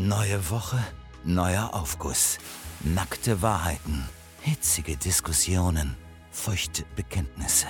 [0.00, 0.78] Neue Woche,
[1.24, 2.38] neuer Aufguss.
[2.84, 4.08] Nackte Wahrheiten,
[4.42, 5.96] hitzige Diskussionen,
[6.30, 7.66] feuchte Bekenntnisse.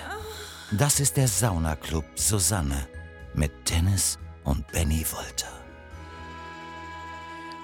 [0.71, 2.87] Das ist der Saunaclub Susanne
[3.33, 5.49] mit Dennis und Benny Wolter.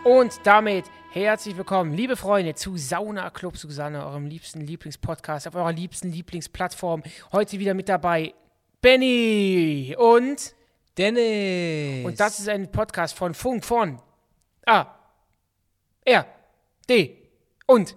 [0.03, 5.73] Und damit herzlich willkommen, liebe Freunde, zu Sauna Club Susanne, eurem liebsten Lieblingspodcast auf eurer
[5.73, 7.03] liebsten Lieblingsplattform.
[7.33, 8.33] Heute wieder mit dabei
[8.81, 10.55] Benny und
[10.97, 12.07] Dennis.
[12.07, 14.01] und das ist ein Podcast von Funk von
[14.67, 14.87] A
[16.05, 16.27] R
[16.89, 17.17] D
[17.67, 17.97] und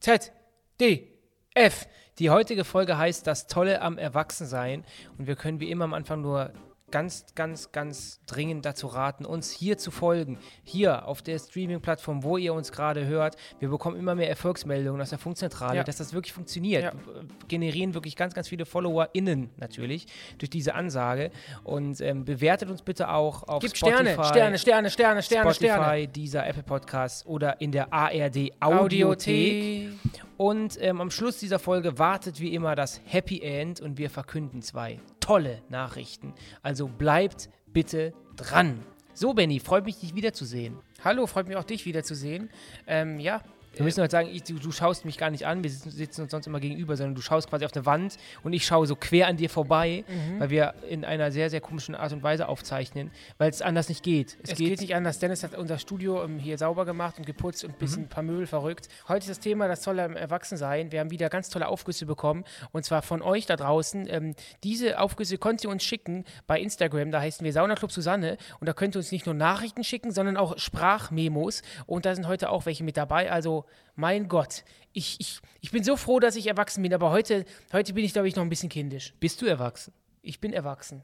[0.00, 0.32] Z
[0.80, 1.08] D
[1.54, 1.86] F.
[2.18, 4.84] Die heutige Folge heißt Das Tolle am Erwachsensein.
[5.18, 6.52] Und wir können wie immer am Anfang nur
[6.90, 10.38] ganz, ganz, ganz dringend dazu raten, uns hier zu folgen.
[10.64, 13.36] Hier auf der Streaming-Plattform, wo ihr uns gerade hört.
[13.58, 15.84] Wir bekommen immer mehr Erfolgsmeldungen aus der Funkzentrale, Ja.
[15.84, 16.84] dass das wirklich funktioniert.
[16.84, 16.92] Ja.
[16.94, 20.06] Wir generieren wirklich ganz, ganz viele FollowerInnen natürlich
[20.38, 21.30] durch diese Ansage.
[21.64, 24.12] Und ähm, bewertet uns bitte auch auf Gib Spotify.
[24.24, 26.08] Sterne, Sterne, Sterne, Sterne, Sterne, Spotify, Sterne.
[26.08, 29.90] dieser Apple Podcast oder in der ARD Audiothek.
[30.36, 34.62] Und ähm, am Schluss dieser Folge wartet wie immer das Happy End und wir verkünden
[34.62, 36.32] zwei tolle Nachrichten.
[36.62, 38.78] Also bleibt bitte dran.
[39.12, 40.78] So, Benny, freut mich, dich wiederzusehen.
[41.04, 42.48] Hallo, freut mich auch dich wiederzusehen.
[42.86, 43.42] Ähm, ja,
[43.78, 46.22] Wir müssen heute sagen, ich, du, du schaust mich gar nicht an, wir sitzen, sitzen
[46.22, 48.96] uns sonst immer gegenüber, sondern du schaust quasi auf eine Wand und ich schaue so
[48.96, 50.40] quer an dir vorbei, Mhm.
[50.40, 54.02] weil wir in einer sehr, sehr komischen Art und Weise aufzeichnen, weil es anders nicht
[54.02, 54.36] geht.
[54.42, 55.20] Es, geht, nicht anders.
[55.20, 58.24] Dennis hat unser Studio ähm, hier sauber gemacht und geputzt und ein bisschen ein paar
[58.24, 58.88] Müll verrückt.
[59.06, 60.90] Heute ist das Thema das tolle Erwachsensein.
[60.90, 64.08] Wir haben wieder ganz tolle Aufgüsse bekommen und zwar von euch da draußen.
[64.10, 64.34] Ähm,
[64.64, 67.12] diese Aufgüsse könnt ihr uns schicken bei Instagram.
[67.12, 70.36] Da heißen wir Saunaclub Susanne und da könnt ihr uns nicht nur Nachrichten schicken, sondern
[70.36, 73.30] auch Sprachmemos und da sind heute auch welche mit dabei.
[73.30, 77.44] Also mein Gott, ich, ich, ich bin so froh, dass ich erwachsen bin, aber heute,
[77.72, 79.14] heute bin ich, glaube ich, noch ein bisschen kindisch.
[79.20, 79.92] Bist du erwachsen?
[80.22, 81.02] Ich bin erwachsen.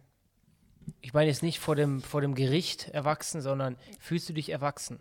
[1.01, 5.01] Ich meine jetzt nicht vor dem, vor dem Gericht erwachsen, sondern fühlst du dich erwachsen?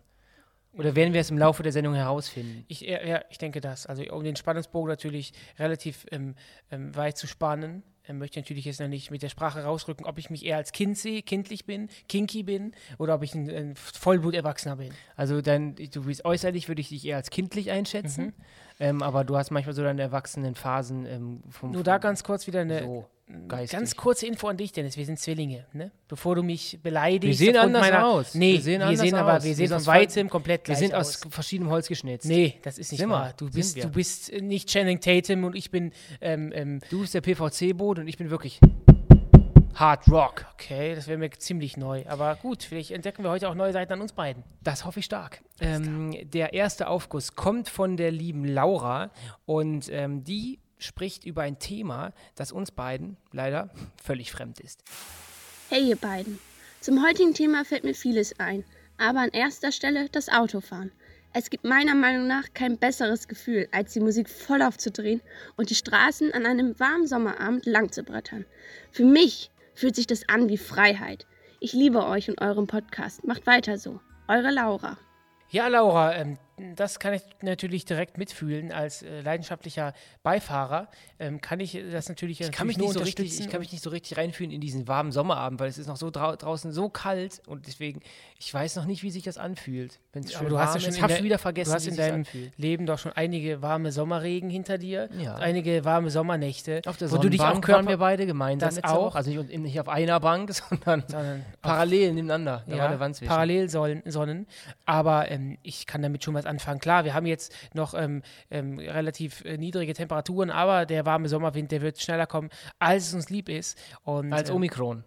[0.74, 2.66] Oder werden wir es im Laufe der Sendung herausfinden?
[2.68, 3.86] Ich, ja, ich denke das.
[3.86, 6.36] Also um den Spannungsbogen natürlich relativ ähm,
[6.72, 10.06] ähm, weit zu spannen, ähm, möchte ich natürlich jetzt noch nicht mit der Sprache rausrücken,
[10.06, 13.50] ob ich mich eher als Kind sehe, kindlich bin, kinky bin oder ob ich ein,
[13.50, 14.94] ein Vollblut-Erwachsener bin.
[15.16, 18.34] Also dein, du bist äußerlich, würde ich dich eher als kindlich einschätzen, Mhm.
[18.80, 22.48] Ähm, aber du hast manchmal so deine erwachsenen Phasen ähm, vom Nur da ganz kurz
[22.48, 23.06] wieder eine so
[23.48, 23.78] geistig.
[23.80, 24.98] ganz kurze Info an dich, Dennis.
[24.98, 25.92] Wir sind Zwillinge, ne?
[26.08, 27.40] Bevor du mich beleidigst.
[27.40, 28.36] Wir sehen anders meiner, aus.
[28.36, 29.44] Nee, Wir sehen wir anders sehen aber, aus.
[29.44, 31.24] wir Wir sehen sind von aus weitem komplett wir gleich sind aus.
[31.24, 32.26] aus verschiedenem Holz geschnitzt.
[32.28, 33.28] Nee, das ist nicht Sind wahr.
[33.30, 33.84] wir, Du bist, wir.
[33.84, 35.92] du bist nicht Channing Tatum und ich bin
[36.22, 38.60] ähm, ähm, Du bist der PVC-Boot und ich bin wirklich
[39.76, 40.46] Hard Rock.
[40.54, 42.04] Okay, das wäre mir ziemlich neu.
[42.08, 44.44] Aber gut, vielleicht entdecken wir heute auch neue Seiten an uns beiden.
[44.62, 45.42] Das hoffe ich stark.
[45.60, 49.10] Ähm, der erste Aufguss kommt von der lieben Laura
[49.46, 53.70] und ähm, die spricht über ein Thema, das uns beiden leider
[54.02, 54.84] völlig fremd ist.
[55.70, 56.40] Hey ihr beiden.
[56.82, 58.66] Zum heutigen Thema fällt mir vieles ein,
[58.98, 60.92] aber an erster Stelle das Autofahren.
[61.36, 65.22] Es gibt meiner Meinung nach kein besseres Gefühl, als die Musik voll aufzudrehen
[65.56, 68.46] und die Straßen an einem warmen Sommerabend lang zu brettern.
[68.92, 71.26] Für mich fühlt sich das an wie Freiheit.
[71.60, 73.26] Ich liebe euch und euren Podcast.
[73.26, 74.02] Macht weiter so.
[74.28, 74.98] Eure Laura.
[75.50, 76.38] Ja, Laura, ähm,
[76.76, 78.72] das kann ich natürlich direkt mitfühlen.
[78.72, 80.88] Als äh, leidenschaftlicher Beifahrer
[81.20, 83.72] ähm, kann ich das natürlich, Ich kann, mich nur nicht so richtig, ich kann mich
[83.72, 86.72] nicht so richtig reinfühlen in diesen warmen Sommerabend, weil es ist noch so drau draußen
[86.72, 88.02] so kalt und deswegen,
[88.38, 90.00] ich weiß noch nicht, wie sich das anfühlt.
[90.12, 92.24] Wenn es Aber schön du hast ja warm schon wieder vergessen, du hast in deinem.
[92.58, 95.36] Leben doch schon einige warme Sommerregen hinter dir, Ja.
[95.36, 98.84] einige warme Sommernächte, Auf der wo du dich auch waren wir körper beide gemeinsam Das
[98.84, 99.16] auch.
[99.16, 102.64] Also nicht, nicht auf einer Bank, sondern sondern parallel nebeneinander.
[102.68, 104.48] Ja, parallel sollen, Sonnen.
[104.86, 106.80] Aber ähm, ich kann damit schon was anfangen.
[106.80, 108.22] Klar, wir haben jetzt noch ähm,
[108.52, 112.50] ähm, relativ äh, niedrige Temperaturen, aber der warme Sommerwind, der wird schneller kommen,
[112.80, 113.78] als es uns lieb ist.
[114.04, 115.04] Und Als ähm, Omikron.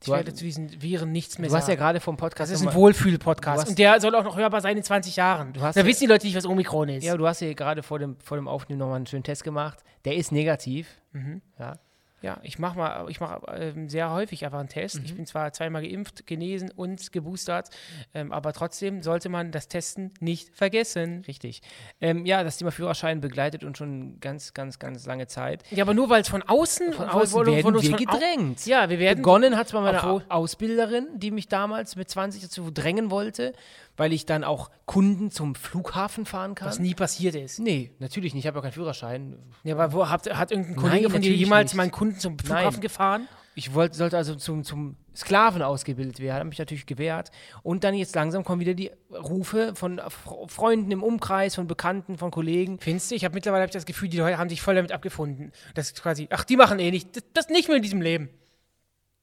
[0.00, 1.78] ich Du, werde zu diesen Viren nichts mehr du hast ja sagen.
[1.78, 3.68] gerade vom das Podcast ist ein Wohlfühl-Podcast.
[3.68, 5.52] Und der soll auch noch hörbar sein in 20 Jahren.
[5.60, 7.04] hast da ja- wissen die Leute nicht, was Omikron ist.
[7.04, 9.78] Ja, du hast ja gerade vor dem, vor dem Aufnehmen nochmal einen schönen Test gemacht.
[10.04, 10.88] Der ist negativ.
[11.12, 11.40] Mhm.
[11.58, 11.78] Ja.
[12.22, 14.98] Ja, ich mache mal, ich mache ähm, sehr häufig einfach einen Test.
[15.00, 15.04] Mhm.
[15.04, 17.70] Ich bin zwar zweimal geimpft, genesen und geboostert,
[18.14, 21.24] ähm, aber trotzdem sollte man das Testen nicht vergessen.
[21.26, 21.62] Richtig.
[22.00, 25.64] Ähm, ja, das Thema Führerschein begleitet uns schon ganz, ganz, ganz lange Zeit.
[25.70, 27.98] Ja, aber nur weil es von außen, Von außen wo- werden von uns wir von
[27.98, 28.66] gedrängt.
[28.66, 32.42] Ja, wir werden Begonnen hat es bei meiner Obwohl- Ausbilderin, die mich damals mit 20
[32.42, 33.52] dazu drängen wollte,
[33.96, 36.68] weil ich dann auch Kunden zum Flughafen fahren kann.
[36.68, 37.58] was nie passiert ist.
[37.58, 38.44] Nee, natürlich nicht.
[38.44, 39.36] Ich habe ja keinen Führerschein.
[39.64, 41.76] Ja, aber wo habt, hat irgendein Nein, Kollege von dir jemals nicht.
[41.76, 42.80] meinen Kunden zum Flughafen Nein.
[42.80, 43.28] gefahren?
[43.54, 47.30] Ich wollte, sollte also zum, zum Sklaven ausgebildet werden, habe mich natürlich gewehrt.
[47.62, 52.16] Und dann jetzt langsam kommen wieder die Rufe von Fre- Freunden im Umkreis, von Bekannten,
[52.16, 52.78] von Kollegen.
[52.80, 53.14] Findest du?
[53.14, 55.52] Ich habe mittlerweile hab ich das Gefühl, die Leute haben sich voll damit abgefunden.
[55.74, 58.30] Das ist quasi, ach, die machen eh nicht, das, das nicht mehr in diesem Leben.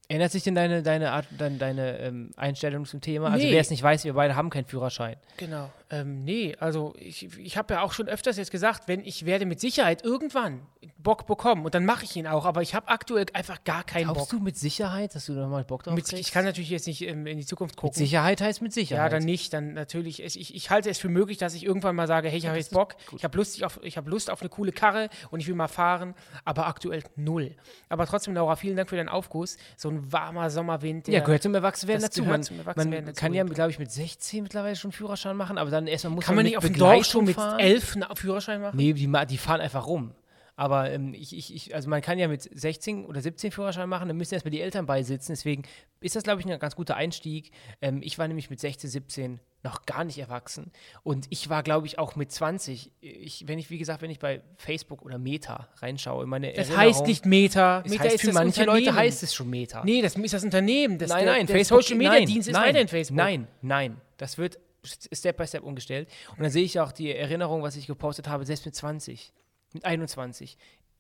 [0.10, 3.32] Ändert sich denn deine, deine, Art, deine, deine ähm, Einstellung zum Thema?
[3.32, 3.52] Also Nee.
[3.52, 5.16] wer es nicht weiß, wir beide haben keinen Führerschein.
[5.38, 5.72] Genau.
[5.92, 9.48] Ähm, nee, also ich, ich habe ja auch schon öfters jetzt gesagt, wenn ich werde
[9.48, 10.62] mit Sicherheit irgendwann
[11.00, 14.04] Bock bekommen und dann mache ich ihn auch, aber ich habe aktuell einfach gar keinen
[14.04, 14.40] Glaubst Bock.
[14.40, 16.22] du mit Sicherheit, dass du da mal Bock drauf Mit, kriegst?
[16.22, 17.98] ich kann natürlich jetzt nicht ähm, in die Zukunft mit gucken.
[17.98, 19.12] Sicherheit heißt mit Sicherheit.
[19.12, 19.52] Ja, dann nicht.
[19.52, 22.38] Dann natürlich, es, ich, ich halte es für möglich, dass ich irgendwann mal sage, hey,
[22.38, 25.10] ich habe jetzt Bock, ich habe Lust auf, ich habe Lust auf eine coole Karre
[25.32, 26.14] und ich will mal fahren,
[26.46, 27.56] aber aktuell null.
[27.88, 29.58] Aber trotzdem, Laura, vielen Dank für deinen Aufguss.
[29.76, 31.08] So ein warmer Sommerwind.
[31.08, 32.24] Ja, gehört zum Erwachsenwerden dazu.
[32.24, 35.58] Man, zum man Erwachsenwerden dazu, kann ja, glaube ich, mit 16 mittlerweile schon Führerschein machen,
[35.58, 38.16] aber dann erstmal muss Kann man mit nicht auf dem Dorf schon mit elf einen
[38.16, 38.78] Führerschein machen?
[38.78, 40.14] Nee, die, die fahren einfach rum.
[40.60, 44.10] Aber ähm, ich, ich, ich, also man kann ja mit 16 oder 17 Führerschein machen,
[44.10, 45.32] dann müssen erstmal die Eltern beisitzen.
[45.32, 45.64] Deswegen
[46.02, 47.52] ist das, glaube ich, ein ganz guter Einstieg.
[47.82, 50.74] Ähm, ich war nämlich mit 16, 17 noch gar nicht erwachsen.
[51.02, 52.92] Und ich war, glaube ich, auch mit 20.
[53.00, 56.76] Ich, wenn ich, wie gesagt, wenn ich bei Facebook oder Meta reinschaue, in meine Das
[56.76, 57.82] heißt nicht Meta.
[57.88, 58.66] Meta heißt ist für manche.
[58.66, 59.84] Leute heißt es schon Meta.
[59.86, 60.98] Nee, das ist das Unternehmen.
[60.98, 63.16] Das nein, der, nein, der Facebook, Social Media nein, Dienst ist nein, weiterhin Facebook.
[63.16, 66.10] Nein, nein, das wird Step by Step umgestellt.
[66.32, 69.34] Und dann sehe ich auch die Erinnerung, was ich gepostet habe, selbst mit 20,
[69.74, 70.58] mit 21.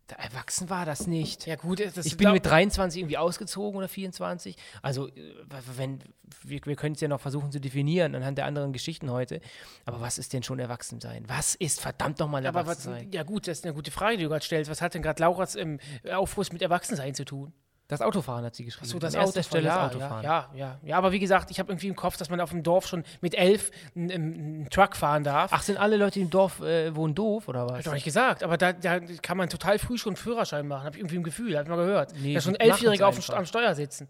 [0.08, 1.46] Da erwachsen war das nicht.
[1.46, 4.56] Ja, gut, das ich bin mit 23 irgendwie ausgezogen oder 24.
[4.82, 5.36] Also, äh,
[5.78, 6.00] wenn,
[6.44, 9.40] wir, wir können es ja noch versuchen zu definieren anhand der anderen Geschichten heute.
[9.86, 11.26] Aber was ist denn schon erwachsen sein?
[11.28, 13.12] Was ist verdammt nochmal erwachsen sein?
[13.12, 14.72] ja gut, das ist eine gute Frage, die du gerade stellst.
[14.72, 15.80] Was hat denn gerade Lauras ähm,
[16.12, 17.54] Aufguss mit Erwachsensein zu tun?
[17.90, 18.88] Das Autofahren hat sie geschrieben.
[18.88, 20.24] So, das An erster Autofahren, Stelle ja, Autofahren.
[20.24, 20.98] Ja, ja, ja.
[20.98, 23.34] Aber wie gesagt, ich habe irgendwie im Kopf, dass man auf dem Dorf schon mit
[23.34, 25.52] elf einen, einen Truck fahren darf.
[25.52, 27.72] Ach, sind alle Leute, im Dorf äh, wohnen, doof oder was?
[27.72, 30.68] Hab ich doch nicht gesagt, aber da, da kann man total früh schon einen Führerschein
[30.68, 32.14] machen, habe ich irgendwie im Gefühl, habe ich mal gehört.
[32.22, 34.08] Nee, da schon Elfjährige auf am Steuer sitzen.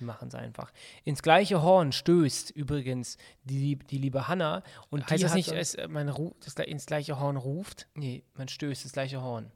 [0.00, 0.72] Die machen es einfach.
[1.04, 4.64] Ins gleiche Horn stößt übrigens die, die liebe Hanna.
[4.90, 7.86] Und die Heißt das nicht, es, äh, man ru das gleich- ins gleiche Horn ruft?
[7.94, 9.52] Nee, man stößt ins gleiche Horn.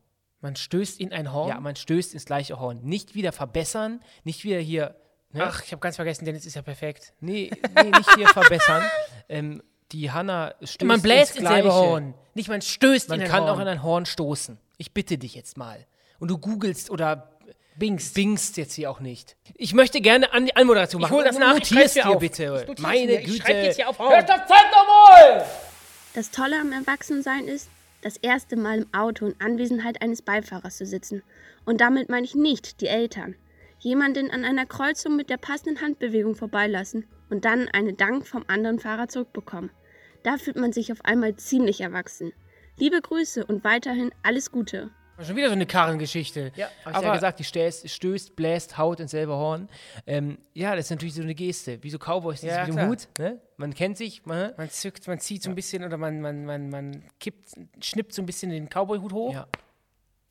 [0.47, 1.49] Man stößt in ein Horn?
[1.49, 2.79] Ja, man stößt ins gleiche Horn.
[2.85, 4.95] Nicht wieder verbessern, nicht wieder hier.
[5.33, 5.43] Ne?
[5.45, 7.13] Ach, ich habe ganz vergessen, Dennis ist ja perfekt.
[7.19, 8.85] Nee, nee, nicht hier verbessern.
[9.29, 9.61] Ähm,
[9.91, 11.73] die Hanna stößt man bläst ins Gleiche.
[11.75, 12.15] Horn.
[12.35, 13.51] Nicht man stößt Man in ein kann Horn.
[13.51, 14.57] auch in ein Horn stoßen.
[14.79, 15.85] Ich bitte dich jetzt mal.
[16.21, 17.33] Und du googelst oder
[17.75, 18.15] Bingst.
[18.15, 19.37] bingst jetzt hier auch nicht.
[19.57, 21.13] Ich möchte gerne an die Anmoderation machen.
[21.13, 22.19] hol das nach, ich Notier's schreib's mir dir auf.
[22.21, 22.67] bitte.
[22.73, 23.43] Ich Meine ich Güte.
[23.43, 23.99] schreib jetzt hier auf.
[23.99, 25.45] Hört auf Zeit nochmal!
[26.15, 27.69] Das Tolle am Erwachsensein ist,
[28.03, 31.23] das erste Mal im Auto in Anwesenheit eines Beifahrers zu sitzen.
[31.65, 33.35] Und damit meine ich nicht die Eltern.
[33.79, 38.79] Jemanden an einer Kreuzung mit der passenden Handbewegung vorbeilassen und dann eine Dank vom anderen
[38.79, 39.71] Fahrer zurückbekommen.
[40.23, 42.33] Da fühlt man sich auf einmal ziemlich erwachsen.
[42.79, 44.91] Liebe Grüße und weiterhin alles Gute.
[45.25, 46.53] Schon wieder so eine Karrengeschichte.
[46.57, 49.69] Ja, hab ich aber ja gesagt, die stößt, stößt, bläst, haut ins selbe Horn.
[50.07, 51.83] Ähm, ja, das ist natürlich so eine Geste.
[51.83, 52.89] Wie so Cowboys die Ja, mit dem.
[52.89, 53.09] Hut.
[53.19, 53.41] Ne?
[53.57, 54.25] Man kennt sich.
[54.27, 54.53] Ne?
[54.57, 57.51] man zückt, man zieht so ein bisschen oder man, man, man, man kippt,
[57.83, 59.33] schnippt so ein bisschen den Cowboy-Hut hoch.
[59.33, 59.47] Ja.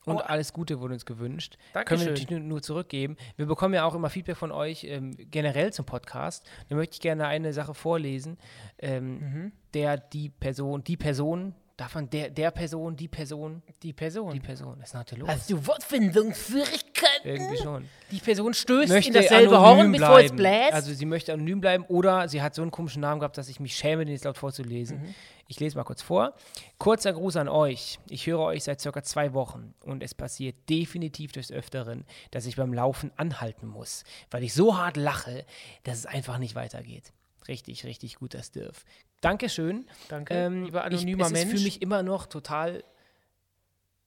[0.05, 0.19] Und Oh.
[0.19, 1.57] alles Gute wurde uns gewünscht.
[1.73, 1.85] Dankeschön.
[1.97, 3.17] Können wir natürlich nur, nur zurückgeben.
[3.38, 6.45] Wir bekommen ja auch immer Feedback von euch ähm, generell zum Podcast.
[6.69, 8.38] Da möchte ich gerne eine Sache vorlesen.
[8.77, 9.51] Ähm, Mhm.
[9.73, 14.31] Der, die Person, die Person, davon der, der Person, die Person, Die Person.
[14.33, 14.75] die Person.
[14.80, 15.30] Was ist heute los?
[15.30, 17.24] Hast du Wortfindungsschwierigkeiten?
[17.24, 17.86] Irgendwie schon.
[18.12, 20.36] Die Person stößt möchte in dasselbe anonym Horn, bevor es bleiben.
[20.38, 20.74] bläst.
[20.74, 23.60] Also sie möchte anonym bleiben oder sie hat so einen komischen Namen gehabt, dass ich
[23.60, 25.01] mich schäme, den jetzt laut vorzulesen.
[25.01, 25.16] Mhm.
[25.48, 26.33] Ich lese mal kurz vor.
[26.77, 28.00] Kurzer Gruß an euch.
[28.10, 32.56] Ich höre euch seit circa zwei Wochen und es passiert definitiv des Öfteren, dass ich
[32.56, 35.45] beim Laufen anhalten muss, weil ich so hart lache,
[35.83, 37.12] dass es einfach nicht weitergeht.
[37.48, 38.86] Richtig, richtig gut, das Dirf.
[39.25, 39.86] Dankeschön.
[40.10, 41.60] Danke, lieber anonymer ich, es ist Mensch.
[41.60, 42.84] für mich immer noch total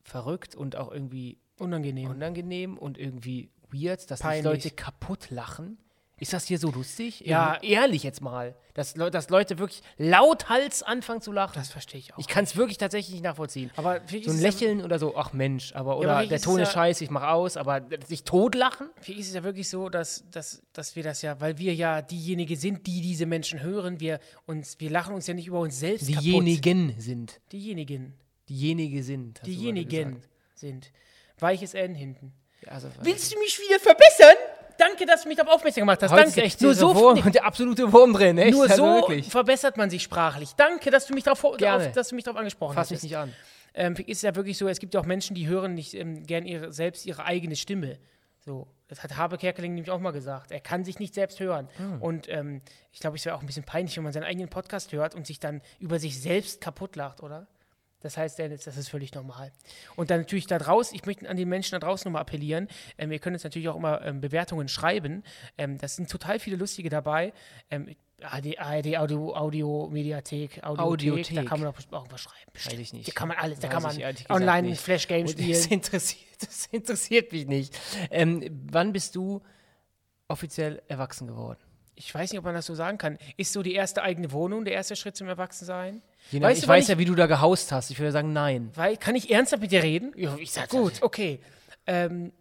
[0.03, 2.11] verrückt und auch irgendwie Unangenehm.
[2.11, 4.63] unangenehm und irgendwie weird, dass Peinlich.
[4.63, 5.79] sich Leute kaputt lachen.
[6.21, 7.21] Ist das hier so lustig?
[7.21, 7.55] Ja.
[7.55, 8.55] Irgendwie ehrlich jetzt mal.
[8.75, 11.53] Dass, Leu dass Leute wirklich lauthals anfangen zu lachen.
[11.55, 12.19] Das verstehe ich auch.
[12.19, 13.71] ich kann es wirklich tatsächlich nicht nachvollziehen.
[13.77, 16.37] aber So ein ist es ja- Lächeln oder so, ach Mensch, aber oder wie der
[16.37, 18.89] ist Ton ist ja- scheiße, ich mach aus, aber sich totlachen?
[19.01, 22.03] Für ist es ja wirklich so, dass, dass, dass wir das ja, weil wir ja
[22.03, 25.79] diejenigen sind, die diese Menschen hören, wir uns, wir lachen uns ja nicht über uns
[25.79, 26.25] selbst kaputt.
[26.25, 27.41] Diejenigen sind.
[27.53, 28.15] Diejenigen.
[28.49, 29.41] Diejenige sind.
[29.45, 30.23] Diejenigen
[30.55, 30.93] sind.
[31.41, 32.33] Weiches N hinten.
[32.65, 34.35] Ja, also, Willst du mich wieder verbessern?
[34.79, 36.13] Danke, dass du mich darauf aufmerksam gemacht hast.
[36.13, 36.41] Heute Danke.
[36.41, 38.53] ist echt nur so, Wurm, der absolute Wurm drin, echt?
[38.53, 39.29] nur Also so wirklich.
[39.29, 40.55] verbessert man sich sprachlich.
[40.57, 42.91] Danke, dass du mich darauf, darauf, dass du mich darauf angesprochen Fass hast.
[42.93, 43.35] mich nicht an.
[43.75, 46.47] ähm, ist ja wirklich so, es gibt ja auch Menschen, die hören nicht ähm, gern
[46.47, 47.99] ihre, selbst ihre eigene Stimme.
[48.41, 50.53] So, das hat Habe Kerkeling nämlich auch mal gesagt.
[50.53, 51.69] Er kann sich nicht selbst hören.
[51.77, 52.01] Hm.
[52.01, 54.93] Und ähm, ich glaube, es wäre auch ein bisschen peinlich, wenn man seinen eigenen Podcast
[54.93, 57.47] hört und sich dann über sich selbst kaputt lacht, oder?
[58.01, 59.53] Das heißt, Dennis, das ist völlig normal.
[59.97, 62.69] Und dann natürlich da draußen, ich möchte an die Menschen da draußen nochmal appellieren.
[62.97, 65.25] Ähm, ihr könnt uns natürlich auch immer ähm, Bewertungen schreiben.
[65.57, 67.33] Ähm, das sind total viele lustige dabei.
[67.71, 72.51] Ähm, ARD, Audio, Audio Mediathek, Audiothek, da kann man auch auch was schreiben.
[72.53, 73.09] Weiß ich nicht.
[73.09, 74.81] Da kann man alles, da Weiß kann man online nicht.
[74.81, 75.71] Flash-Game Und Das spielen.
[75.71, 77.79] interessiert, das interessiert mich nicht.
[78.11, 79.41] Ähm, wann bist du
[80.27, 81.61] offiziell erwachsen geworden.
[82.01, 83.19] Ich weiß nicht, ob man das so sagen kann.
[83.37, 86.01] Ist so die erste eigene Wohnung der erste Schritt zum Erwachsensein?
[86.31, 87.91] Je nach, Weißt ich du, weiß ich- ja, wie du da gehaust hast.
[87.91, 88.71] Ich würde sagen, nein.
[88.77, 90.13] Weil, kann ich ernsthaft mit dir reden?
[90.17, 91.41] Ja, ich sag gut, okay.
[91.89, 92.33] Ähm,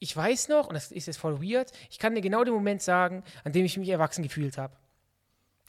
[0.00, 2.82] ich weiß noch, und das ist jetzt voll weird, ich kann dir genau den Moment
[2.82, 4.74] sagen, an dem ich mich erwachsen gefühlt habe.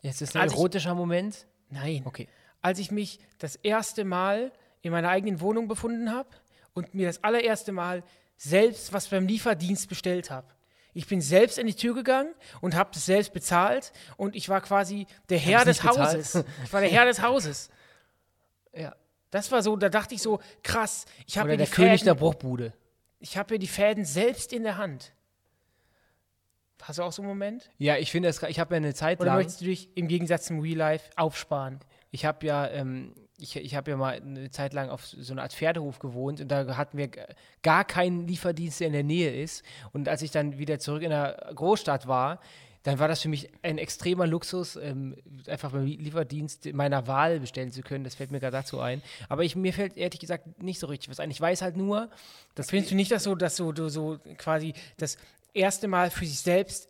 [0.01, 1.45] Jetzt ist ein Als ich- erotischer Moment.
[1.69, 2.01] Nein.
[2.05, 2.27] Okay.
[2.63, 4.51] Als ich mich das erste Mal
[4.81, 6.29] in meiner eigenen Wohnung befunden habe
[6.73, 8.01] und mir das allererste Mal
[8.37, 10.47] selbst was beim Lieferdienst bestellt habe.
[10.93, 14.62] Ich bin selbst in die Tür gegangen und habe das selbst bezahlt und ich war
[14.62, 15.98] quasi der Herr es des bezahlt?
[16.00, 16.45] Hauses.
[16.63, 17.69] Ich war der Herr des Hauses.
[18.74, 18.95] Ja.
[19.29, 22.15] Das war so, da dachte ich so, krass, ich habe Oder der die König der
[22.15, 22.74] Fäden, Bruchbude.
[23.19, 25.13] ich habe hier die Fäden selbst in der Hand.
[26.81, 27.69] Hast du auch so einen Moment?
[27.77, 30.07] Ja, ich finde es, ich habe ja eine Zeit Oder lang, möchtest du dich im
[30.07, 31.79] Gegensatz zum Real Life aufsparen?
[32.12, 35.41] ich habe ja, ähm, ich, ich habe ja mal eine Zeit lang auf so einer
[35.41, 37.10] Art Pferdehof gewohnt und da hatten wir
[37.63, 39.63] gar keinen Lieferdienst, der in der Nähe ist.
[39.93, 42.39] Und als ich dann wieder zurück in der Großstadt war,
[42.83, 45.15] dann war das für mich ein extremer Luxus, ähm,
[45.48, 48.03] einfach beim Lieferdienst meiner Wahl bestellen zu können.
[48.03, 49.01] Das fällt mir gerade dazu ein.
[49.27, 51.29] Aber ich, mir fällt ehrlich gesagt nicht so richtig was ein.
[51.29, 52.10] Ich weiß halt nur,
[52.55, 55.17] dass Findest du nicht, dass so, dass so, du so quasi das
[55.53, 56.89] erste Mal für sich selbst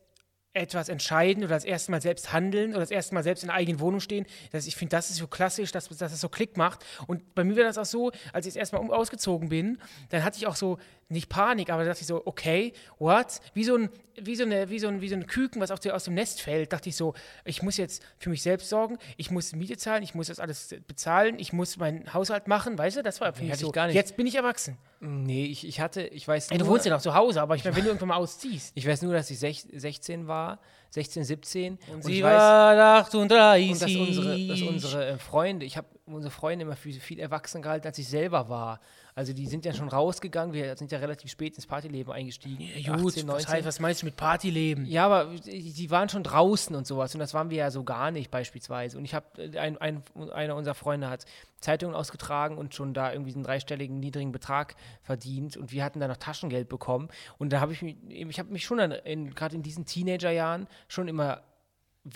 [0.54, 3.56] etwas entscheiden oder das erste Mal selbst handeln oder das erste Mal selbst in der
[3.56, 4.26] eigenen Wohnung stehen?
[4.52, 6.86] Das, ich finde, das ist so klassisch, dass, dass das so Klick macht.
[7.08, 9.78] Und bei mir war das auch so, als ich erstmal um, ausgezogen bin,
[10.10, 10.78] dann hatte ich auch so,
[11.12, 13.42] nicht Panik, aber da dachte ich so, okay, what?
[13.54, 16.04] Wie so ein, wie so eine, wie so ein, wie so ein Küken, was aus,
[16.04, 19.54] dem Nest fällt, dachte ich so, ich muss jetzt für mich selbst sorgen, ich muss
[19.54, 23.04] Miete zahlen, ich muss das alles bezahlen, ich muss meinen Haushalt machen, weißt du?
[23.04, 23.72] Das war für mich hatte ich so.
[23.72, 23.96] gar nicht.
[23.96, 24.78] Jetzt bin ich erwachsen.
[25.02, 27.64] Nee, ich, ich hatte, ich weiß Ey, du wohnst ja noch zu Hause, aber ich
[27.64, 28.72] meine, wenn du irgendwann mal ausziehst.
[28.76, 30.60] Ich weiß nur, dass ich sech, 16 war,
[30.92, 31.80] 16, 17.
[31.92, 33.72] Und, sie ich weiß, war 38.
[33.72, 37.64] und dass unsere, dass unsere äh, Freunde, ich habe unsere Freunde immer für viel erwachsener
[37.64, 38.80] gehalten, als ich selber war.
[39.16, 42.68] Also die sind ja schon rausgegangen, wir sind ja relativ spät ins Partyleben eingestiegen.
[42.78, 44.86] Ja, gut, 18, was, heißt, was meinst du mit Partyleben?
[44.86, 48.12] Ja, aber die waren schon draußen und sowas und das waren wir ja so gar
[48.12, 48.98] nicht beispielsweise.
[48.98, 49.26] Und ich habe,
[49.60, 50.04] ein, ein,
[50.34, 51.26] einer unserer Freunde hat
[51.60, 56.08] Zeitungen ausgetragen und schon da irgendwie einen dreistelligen, niedrigen Betrag verdient und wir hatten da
[56.08, 57.10] noch Taschengeld bekommen.
[57.38, 61.44] Und da habe ich mich, ich habe mich schon gerade in diesen Teenagerjahren schon immer,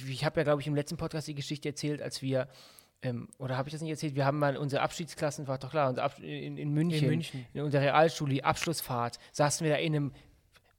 [0.07, 2.47] ich habe ja glaube ich im letzten Podcast die Geschichte erzählt, als wir
[3.05, 4.15] ähm, oder habe ich das nicht erzählt?
[4.15, 7.45] Wir haben mal unsere Abschiedsklassen, war doch klar, in, in München, In München.
[7.53, 10.11] in unserer Realschule, die Abschlussfahrt, saßen wir da in einem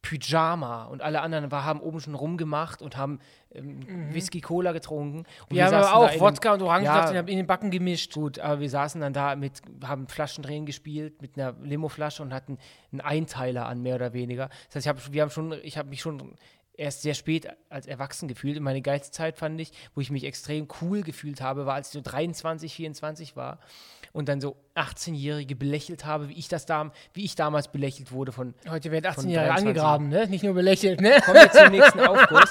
[0.03, 3.19] Pyjama und alle anderen war, haben oben schon rumgemacht und haben
[3.53, 3.81] ähm,
[4.15, 5.19] Whisky Cola getrunken.
[5.21, 7.21] Und Wir haben saßen aber auch Wodka und Orangensaft Ja.
[7.21, 8.15] in in den Backen gemischt.
[8.15, 12.59] Gut, aber wir saßen dann da mit, haben Flaschendrehen gespielt mit einer Limoflasche und hatten
[12.93, 14.49] einen Einteiler an, mehr oder weniger.
[14.69, 16.37] Das heißt, ich hab, wir haben schon, ich habe mich schon
[16.77, 18.57] erst sehr spät als erwachsen gefühlt.
[18.57, 21.89] Und meine geilste Zeit fand ich, wo ich mich extrem cool gefühlt habe, war, als
[21.89, 23.59] ich so 23, 24 war
[24.13, 28.33] und dann so 18-Jährige belächelt habe, wie ich das da, wie ich damals belächelt wurde
[28.33, 29.69] von Heute werden Von 18 Jahre 23.
[29.69, 30.27] angegraben, ne?
[30.29, 31.21] Nicht nur belächelt, ne?
[31.25, 32.51] Kommen wir zum nächsten Aufguss.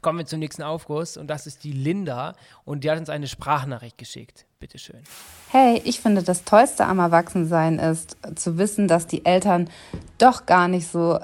[0.00, 3.28] Kommen wir zum nächsten Aufguss und das ist die Linda und die hat uns eine
[3.28, 4.46] Sprachnachricht geschickt.
[4.58, 5.00] Bitteschön.
[5.48, 9.70] Hey, ich finde, das Tollste am Erwachsensein ist zu wissen, dass die Eltern
[10.18, 11.20] doch gar nicht so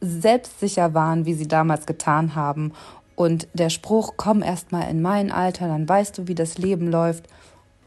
[0.00, 2.72] selbstsicher waren, wie sie damals getan haben.
[3.14, 6.90] Und der Spruch, komm erst mal in mein Alter, dann weißt du, wie das Leben
[6.90, 7.28] läuft,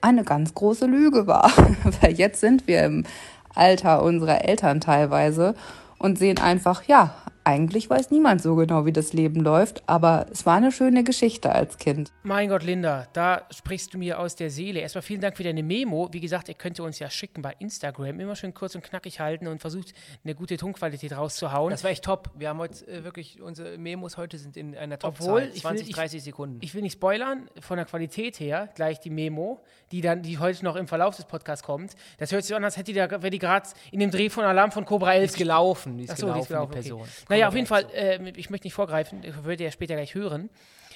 [0.01, 1.51] eine ganz große Lüge war.
[2.01, 3.05] Weil jetzt sind wir im
[3.53, 5.55] Alter unserer Eltern teilweise
[5.97, 10.45] und sehen einfach, ja, eigentlich weiß niemand so genau, wie das Leben läuft, aber es
[10.45, 12.11] war eine schöne Geschichte als Kind.
[12.23, 14.79] Mein Gott, Linda, da sprichst du mir aus der Seele.
[14.79, 16.09] Erstmal vielen Dank für deine Memo.
[16.11, 18.19] Wie gesagt, ihr könnt ihr uns ja schicken bei Instagram.
[18.19, 19.93] Immer schön kurz und knackig halten und versucht,
[20.23, 21.71] eine gute Tonqualität rauszuhauen.
[21.71, 22.29] Das war echt top.
[22.37, 25.47] Wir haben heute äh, wirklich, unsere Memos heute sind in einer Obwohl, Top-Zahl.
[25.49, 26.57] ich will- 20, ich- 30 Sekunden.
[26.61, 30.63] Ich will nicht spoilern, von der Qualität her, gleich die Memo, die dann, die heute
[30.63, 31.93] noch im Verlauf des Podcasts kommt.
[32.19, 34.29] Das hört sich so an, als hätte die da, wäre die gerade in dem Dreh
[34.29, 36.83] von Alarm von Cobra 11 ist gelaufen, die ist Ach so, die gelaufen, ist gelaufen,
[36.83, 37.11] die okay.
[37.31, 40.49] Naja, auf jeden Fall, äh, ich möchte nicht vorgreifen, ich würde ja später gleich hören.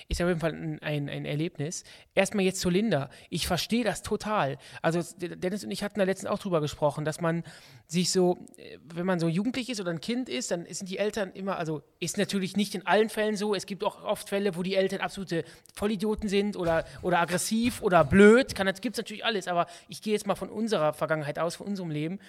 [0.08, 1.84] Ist auf jeden Fall ein, ein, ein Erlebnis.
[2.13, 3.10] Erstmal jetzt zu Linda.
[3.32, 4.60] Ich verstehe das total.
[4.84, 7.44] Also Dennis und ich hatten da letztens auch drüber gesprochen, dass man
[7.88, 11.00] sich so, äh, wenn man so jugendlich ist oder ein Kind ist, dann sind die
[11.00, 13.56] Eltern immer, also ist natürlich nicht in allen Fällen so.
[13.56, 18.04] Es gibt auch oft Fälle, wo die Eltern absolute Vollidioten sind oder, oder aggressiv oder
[18.04, 18.54] blöd.
[18.54, 21.56] Kann, das gibt es natürlich alles, aber ich gehe jetzt mal von unserer Vergangenheit aus,
[21.56, 22.20] von unserem Leben.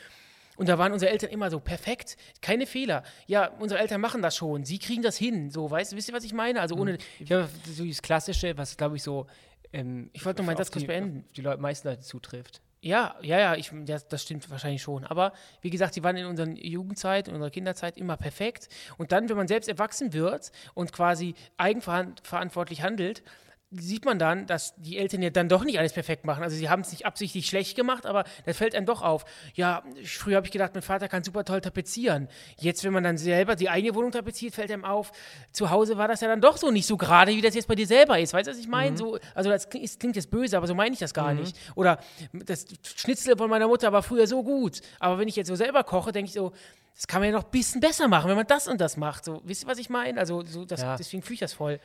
[0.57, 3.03] Und da waren unsere Eltern immer so perfekt, keine Fehler.
[3.27, 5.51] Ja, unsere Eltern machen das schon, sie kriegen das hin.
[5.51, 6.61] So, weißt du, wisst ihr, was ich meine?
[6.61, 6.99] Also ohne.
[7.19, 9.27] Ja, so das Klassische, was glaube ich so.
[9.73, 11.25] Ähm, Ich wollte noch mal auf das kurz die- beenden.
[11.37, 12.61] Die Leute, meisten Leute zutrifft.
[12.83, 15.05] Ja, ja, ja, ich, das, das stimmt wahrscheinlich schon.
[15.05, 18.69] Aber wie gesagt, sie waren in unserer Jugendzeit, in unserer Kinderzeit immer perfekt.
[18.97, 23.23] Und dann, wenn man selbst erwachsen wird und quasi eigenverantwortlich handelt,
[23.71, 26.45] sieht man dann, dass die Eltern ja dann doch nicht alles perfekt machen.
[26.45, 29.25] Also sie haben es nicht absichtlich schlecht gemacht, aber das fällt einem doch auf.
[29.55, 32.29] Ja, früher habe ich gedacht, mein Vater kann super toll tapezieren.
[32.59, 35.11] Jetzt, wenn man dann selber die eigene Wohnung tapeziert, fällt einem auf,
[35.53, 37.75] zu Hause war das ja dann doch so nicht so gerade, wie das jetzt bei
[37.75, 38.33] dir selber ist.
[38.35, 38.93] Weißt du, was ich meine?
[38.93, 38.97] Mhm.
[38.97, 41.41] So, also das klingt, klingt, jetzt böse, aber so meine ich das gar mhm.
[41.41, 41.57] nicht.
[41.75, 41.99] Oder
[42.33, 44.81] das Schnitzel von meiner Mutter war früher so gut.
[45.01, 46.53] Aber wenn ich jetzt so selber koche, denke ich so,
[46.95, 49.25] das kann man ja noch ein bisschen besser machen, wenn man das und das macht.
[49.25, 50.19] So, wisst ihr, was ich meine?
[50.19, 50.97] Also so, das, ja.
[50.97, 51.79] deswegen fühle ich das voll.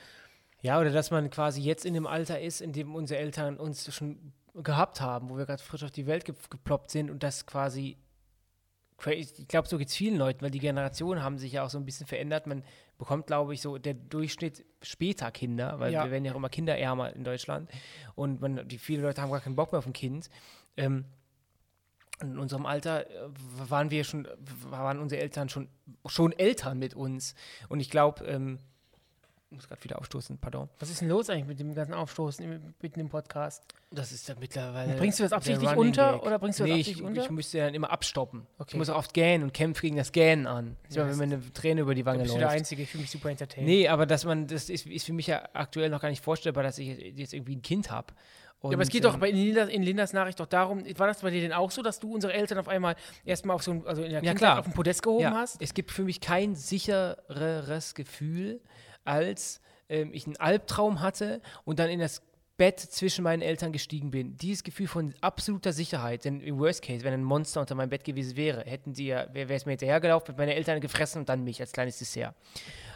[0.62, 3.94] Ja, oder dass man quasi jetzt in dem Alter ist, in dem unsere Eltern uns
[3.94, 7.46] schon gehabt haben, wo wir gerade frisch auf die Welt ge geploppt sind und das
[7.46, 7.98] quasi,
[9.08, 11.80] ich glaube, so geht es vielen Leuten, weil die Generationen haben sich ja auch so
[11.80, 12.46] ein bisschen verändert.
[12.46, 12.64] Man
[13.00, 16.04] bekommt, glaube ich, so der Durchschnitt später Kinder, weil ja.
[16.04, 17.70] wir werden ja auch immer kinderärmer in Deutschland
[18.14, 20.30] und man, die viele Leute haben gar keinen Bock mehr auf ein Kind.
[20.78, 21.06] Ähm,
[22.22, 23.30] in unserem Alter äh,
[23.68, 24.28] waren wir schon,
[24.70, 25.70] waren unsere Eltern schon,
[26.06, 27.34] schon Eltern mit uns.
[27.68, 28.60] Und ich glaube, ähm,
[29.52, 30.70] muss gerade wieder aufstoßen, pardon.
[30.80, 33.64] Was ist denn los eigentlich mit dem ganzen Aufstoßen mitten im Podcast?
[33.92, 34.96] Das ist ja mittlerweile.
[34.96, 36.24] bringst du das absichtlich unter Gag.
[36.24, 37.24] oder bringst du nee, das absichtlich ich, unter?
[37.24, 38.48] Ich müsste dann immer abstoppen.
[38.58, 38.72] Okay.
[38.72, 40.78] Ich muss auch oft gähnen und kämpfe gegen das Gähnen an.
[40.90, 42.30] Ja, wenn mir eine Träne über die Wange läuft.
[42.30, 43.68] Ich bin der Einzige, ich fühle mich super entertained.
[43.68, 46.64] Nee, aber dass man, das ist, ist für mich ja aktuell noch gar nicht vorstellbar,
[46.64, 48.14] dass ich jetzt irgendwie ein Kind habe.
[48.62, 50.84] Und, ja, aber es geht ähm, doch bei, in, Lindas, in Lindas Nachricht doch darum,
[50.98, 53.64] war das bei dir denn auch so, dass du unsere Eltern auf einmal erstmal auf
[53.64, 55.34] so ein, also in der ja, Kindheit auf ein Podest gehoben ja.
[55.34, 55.60] hast?
[55.60, 58.62] Es gibt für mich kein sichereres Gefühl,
[59.04, 62.22] als ähm, ich einen Albtraum hatte und dann in das
[62.62, 64.38] Bett zwischen meinen Eltern gestiegen bin.
[64.38, 68.04] Dieses Gefühl von absoluter Sicherheit, denn im Worst Case, wenn ein Monster unter meinem Bett
[68.04, 71.44] gewesen wäre, hätten sie ja, wäre es mir hinterhergelaufen, hätten meine Eltern gefressen und dann
[71.44, 72.36] mich als kleines Dessert.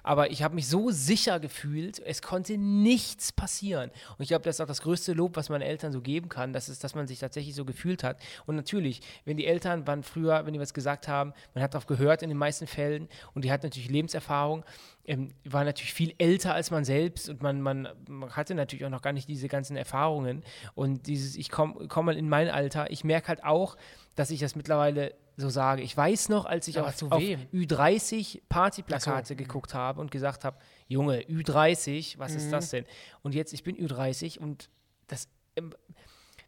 [0.05, 3.89] Aber ich habe mich so sicher gefühlt, es konnte nichts passieren.
[3.89, 6.53] Und ich glaube, das ist auch das größte Lob, was man Eltern so geben kann,
[6.53, 8.21] dass, es, dass man sich tatsächlich so gefühlt hat.
[8.45, 11.87] Und natürlich, wenn die Eltern waren früher, wenn die was gesagt haben, man hat darauf
[11.87, 14.63] gehört in den meisten Fällen und die hat natürlich Lebenserfahrung,
[15.05, 18.91] ähm, war natürlich viel älter als man selbst und man, man, man, hatte natürlich auch
[18.91, 20.43] noch gar nicht diese ganzen Erfahrungen.
[20.75, 23.75] Und dieses, ich komme komm mal in mein Alter, ich merke halt auch,
[24.13, 25.81] dass ich das mittlerweile so sage.
[25.81, 29.35] Ich weiß noch, als ich auf, auf Ü30 Partyplakate so.
[29.35, 32.37] geguckt habe und gesagt habe, Junge, Ü30, was mhm.
[32.37, 32.85] ist das denn?
[33.21, 34.69] Und jetzt, ich bin Ü30 und
[35.07, 35.73] das, ähm,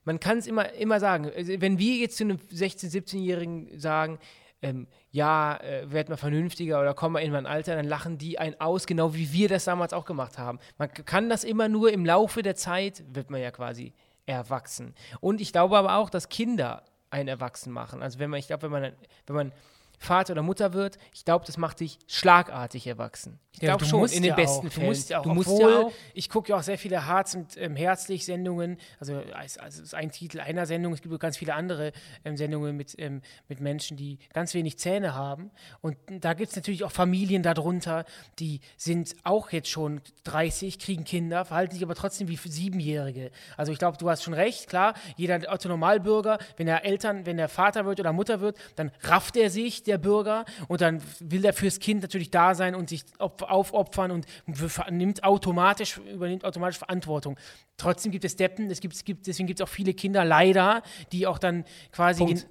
[0.04, 1.30] man kann es immer, immer sagen.
[1.36, 4.20] Also, wenn wir jetzt zu einem 16-, 17-Jährigen sagen,
[4.62, 8.40] ähm, ja, äh, werd mal vernünftiger oder komm mal in mein Alter, dann lachen die
[8.40, 10.60] einen aus, genau wie wir das damals auch gemacht haben.
[10.78, 13.94] Man kann das immer nur im Laufe der Zeit, wird man ja quasi
[14.26, 14.94] erwachsen.
[15.20, 18.02] Und ich glaube aber auch, dass Kinder einen Erwachsen machen.
[18.02, 18.94] Also wenn man, ich glaube, wenn man,
[19.26, 19.52] wenn man
[19.98, 23.40] Vater oder Mutter wird, ich glaube, das macht dich schlagartig erwachsen.
[23.54, 24.72] Ich glaube ja, schon, in den ja besten auch.
[24.72, 24.86] Fällen.
[24.86, 25.92] Du musst ja auch, du musst obwohl, ja auch.
[26.14, 30.12] ich gucke ja auch sehr viele Harz- und ähm, Herzlich-Sendungen, also, also, also ist ein
[30.12, 31.92] Titel einer Sendung, es gibt auch ganz viele andere
[32.24, 35.50] ähm, Sendungen mit, ähm, mit Menschen, die ganz wenig Zähne haben
[35.82, 38.06] und da gibt es natürlich auch Familien darunter,
[38.38, 43.32] die sind auch jetzt schon 30, kriegen Kinder, verhalten sich aber trotzdem wie Siebenjährige.
[43.58, 47.50] Also ich glaube, du hast schon recht, klar, jeder Autonormalbürger, wenn er Eltern, wenn er
[47.50, 51.54] Vater wird oder Mutter wird, dann rafft er sich, der Bürger, und dann will er
[51.54, 54.26] fürs Kind natürlich da sein und sich aufopfern und
[54.90, 57.38] nimmt automatisch, übernimmt automatisch Verantwortung.
[57.78, 60.84] Trotzdem gibt es Deppen, es gibt, es gibt, deswegen gibt es auch viele Kinder, leider,
[61.12, 62.44] die auch dann quasi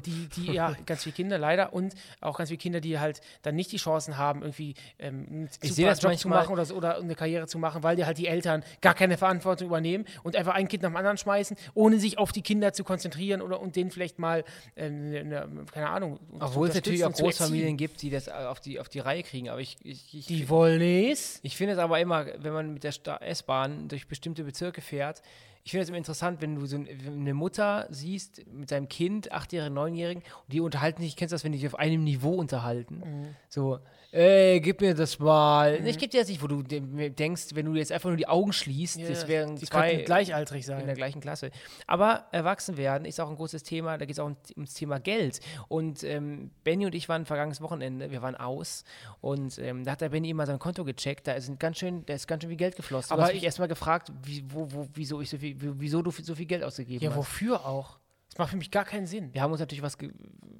[0.00, 3.54] die, die, ja, ganz viele Kinder leider und auch ganz viele Kinder, die halt dann
[3.54, 7.14] nicht die Chancen haben, irgendwie ähm, ich sehe das Job zu machen oder, oder eine
[7.14, 10.68] Karriere zu machen, weil die halt die Eltern gar keine Verantwortung übernehmen und einfach ein
[10.68, 13.90] Kind nach dem anderen schmeißen, ohne sich auf die Kinder zu konzentrieren oder und denen
[13.90, 14.44] vielleicht mal,
[14.76, 16.18] ähm, eine, keine Ahnung.
[16.40, 19.60] Obwohl es natürlich auch Großfamilien gibt, die das auf die, auf die Reihe kriegen, aber
[19.60, 19.76] ich.
[19.82, 21.40] ich, ich die wollen es.
[21.42, 25.22] Ich finde es aber immer, wenn man mit der S-Bahn durch bestimmte Bezirke fährt,
[25.64, 29.74] ich finde es immer interessant, wenn du so eine Mutter siehst mit seinem Kind, achtjährigen,
[29.74, 33.02] neunjährigen, und die unterhalten sich, kennst du das, wenn die sich auf einem Niveau unterhalten?
[33.04, 33.36] Mhm.
[33.48, 33.78] So,
[34.12, 35.80] ey, gib mir das mal.
[35.80, 35.86] Mhm.
[35.86, 38.52] Ich gebe dir das nicht, wo du denkst, wenn du jetzt einfach nur die Augen
[38.52, 40.80] schließt, ja, das wären die zwei gleichaltrig sein.
[40.80, 41.50] In der gleichen Klasse.
[41.86, 45.40] Aber erwachsen werden ist auch ein großes Thema, da geht es auch ums Thema Geld.
[45.68, 48.84] Und ähm, Benny und ich waren vergangenes Wochenende, wir waren aus
[49.20, 52.14] und ähm, da hat der Benny immer sein Konto gecheckt, da ist ganz schön, da
[52.14, 53.12] ist ganz schön viel Geld geflossen.
[53.12, 56.10] Aber du hast mich erstmal gefragt, wie, wo, wo, wieso ich so viel, wieso du
[56.10, 57.16] so viel Geld ausgegeben ja, hast.
[57.16, 57.98] Ja, wofür auch?
[58.32, 59.28] Das macht für mich gar keinen Sinn.
[59.34, 59.98] Wir haben uns natürlich was.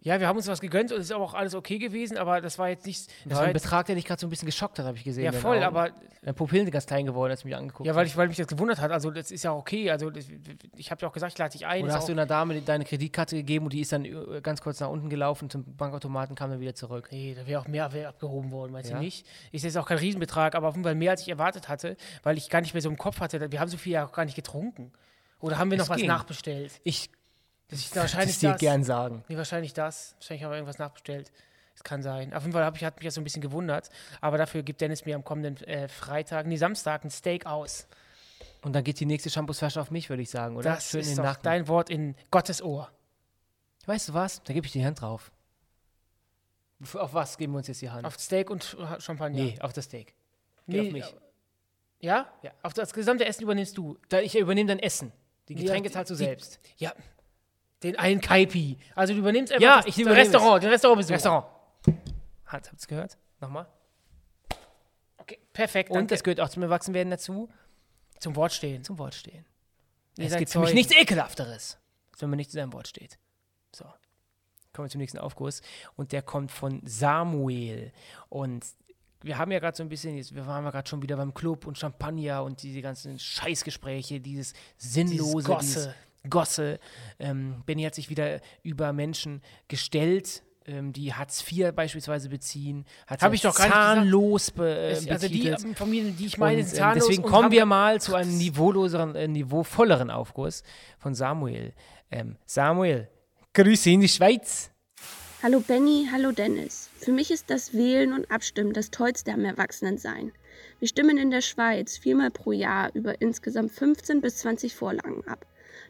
[0.03, 2.59] Ja, wir haben uns was gegönnt und es ist auch alles okay gewesen, aber das
[2.59, 3.11] war jetzt nicht.
[3.25, 5.25] Das war ein Betrag, der dich gerade so ein bisschen geschockt hat, habe ich gesehen.
[5.25, 5.91] Ja, voll, aber.
[6.21, 8.37] Deine Pupillen sind ganz klein geworden, als du mich angeguckt Ja, weil, ich, weil mich
[8.37, 8.91] das gewundert hat.
[8.91, 9.91] Also, das ist ja okay.
[9.91, 10.27] Also, das,
[10.77, 11.85] ich habe ja auch gesagt, ich lade dich ein.
[11.85, 14.79] Oder hast du einer Dame deine Kreditkarte gegeben und die ist dann äh, ganz kurz
[14.81, 17.09] nach unten gelaufen zum Bankautomaten, kam dann wieder zurück?
[17.11, 18.99] Nee, da wäre auch mehr abgehoben worden, meinst ja?
[18.99, 19.27] du nicht?
[19.51, 22.37] Ist jetzt auch kein Riesenbetrag, aber auf jeden Fall mehr, als ich erwartet hatte, weil
[22.37, 23.51] ich gar nicht mehr so im Kopf hatte.
[23.51, 24.93] Wir haben so viel ja auch gar nicht getrunken.
[25.41, 26.07] Oder haben wir noch es was ging.
[26.07, 26.81] nachbestellt?
[26.85, 27.11] Ich
[27.73, 28.61] das ist wahrscheinlich dir das.
[28.61, 29.25] gern sagen.
[29.29, 30.15] Nee, wahrscheinlich das.
[30.19, 31.33] Wahrscheinlich haben wir irgendwas nachbestellt.
[31.75, 32.35] Das kann sein.
[32.35, 33.89] Auf jeden Fall ich, hat mich das so ein bisschen gewundert.
[34.21, 37.87] Aber dafür gibt Dennis mir am kommenden äh, Freitag, nee, Samstag, ein Steak aus.
[38.61, 40.71] Und dann geht die nächste Shampoosflasche auf mich, würde ich sagen, oder?
[40.75, 42.91] Das ist doch dein Wort in Gottes Ohr.
[43.87, 44.43] Weißt du was?
[44.45, 45.33] Da gebe ich die Hand drauf.
[46.95, 48.05] Auf was geben wir uns jetzt die Hand?
[48.07, 49.43] Auf Steak und Champagner.
[49.43, 50.15] nee, auf das Steak.
[50.67, 51.15] Nee, auf mich.
[52.01, 52.29] Ja?
[52.43, 52.51] Ja.
[52.63, 53.97] Auf das gesamte Essen übernimmst du.
[54.09, 55.13] Da, ich übernehme dein Essen.
[55.49, 56.61] Die Getränke die- zahlst du die- selbst.
[56.77, 56.93] Ja.
[57.83, 58.79] Den einen Kaipi.
[58.95, 61.15] Also du übernimmst einfach Ja, das, ich das Restaurant, den Restaurantbesuch.
[61.15, 61.47] Restaurant.
[62.47, 63.19] Hat, habt's gehört?
[63.41, 63.67] Nochmal.
[65.19, 65.91] Okay, perfekt.
[65.91, 66.15] Und danke.
[66.15, 67.49] das gehört auch zum Erwachsenwerden dazu,
[68.21, 68.85] zum Wort stehen.
[68.85, 69.45] zum Wort stehen.
[70.19, 70.77] Ihr es gibt für mich Zeugen.
[70.77, 71.79] nichts Ekelhafteres,
[72.13, 73.19] als wenn man nicht zu seinem Wort steht.
[73.75, 73.85] So.
[74.73, 75.61] Kommen wir zum nächsten Aufguss.
[75.97, 77.93] Und der kommt von Samuel.
[78.29, 78.65] Und
[79.23, 81.35] wir haben ja gerade so ein bisschen, jetzt, wir waren ja gerade schon wieder beim
[81.35, 85.61] Club und Champagner und diese ganzen Scheißgespräche, dieses Sinnlose, Gosse.
[85.61, 85.89] dieses
[86.29, 86.79] Gosse.
[87.19, 92.85] Ähm, Benny hat sich wieder über Menschen gestellt, ähm, die Hartz IV beispielsweise beziehen.
[93.07, 93.97] Hat Hab sie ich doch gar nicht gesagt.
[93.99, 95.65] zahnlos be, äh, Es- also die betitelt.
[95.65, 98.37] ähm, Familien, die ich meine, Und, sind ähm, zahnlos deswegen kommen wir mal zu einem
[98.39, 100.63] niveauloseren, äh, niveauvolleren Aufguss
[100.99, 101.73] von Samuel.
[102.11, 103.09] Ähm, Samuel,
[103.55, 104.71] Grüße in die Schweiz.
[105.43, 106.89] Hallo Benny, hallo Dennis.
[107.01, 110.31] Für mich ist das Wählen und Abstimmen das Tollste am Erwachsenensein.
[110.79, 115.45] Wir stimmen in der Schweiz viermal pro Jahr über insgesamt 15 bis 20 Vorlagen ab.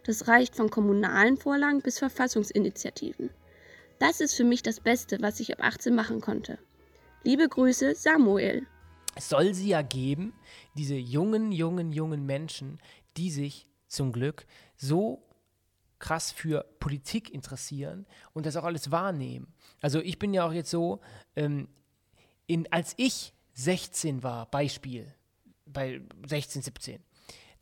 [0.05, 3.31] Das reicht von kommunalen Vorlagen bis Verfassungsinitiativen.
[3.99, 6.59] Das ist für mich das Beste, was ich ab 18 machen konnte.
[7.23, 8.67] Liebe Grüße, Samuel.
[9.15, 10.33] Es soll sie ja geben,
[10.75, 12.81] diese jungen, jungen, jungen Menschen,
[13.17, 15.23] die sich zum Glück so
[16.01, 19.55] krass für Politik interessieren und das auch alles wahrnehmen.
[19.81, 21.01] Also ich bin ja auch jetzt so,
[21.37, 21.69] ähm,
[22.47, 25.15] in, als ich 16 war, Beispiel,
[25.65, 27.03] bei 16, 17,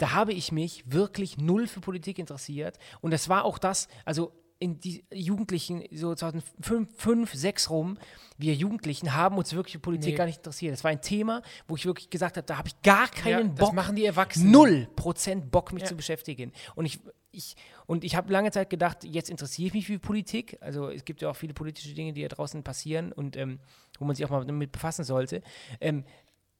[0.00, 2.78] da habe ich mich wirklich null für Politik interessiert.
[3.00, 7.98] Und das war auch das, also in die Jugendlichen, so 2005, 5, 6 rum,
[8.36, 10.16] wir Jugendlichen haben uns wirklich für Politik Nee.
[10.16, 10.72] gar nicht interessiert.
[10.74, 13.52] Das war ein Thema, wo ich wirklich gesagt habe, da habe ich gar keinen ja,
[13.54, 13.74] das Bock.
[13.74, 14.50] machen die Erwachsenen.
[14.50, 15.88] Null Prozent Bock, mich Ja.
[15.88, 16.52] zu beschäftigen.
[16.74, 17.00] Und ich,
[17.32, 20.58] ich, und ich habe lange Zeit gedacht, jetzt interessiere ich mich für Politik.
[20.60, 23.60] Also es gibt ja auch viele politische Dinge, die da draußen passieren und ähm,
[23.98, 25.42] wo man sich auch mal damit befassen sollte.
[25.80, 26.04] Ähm,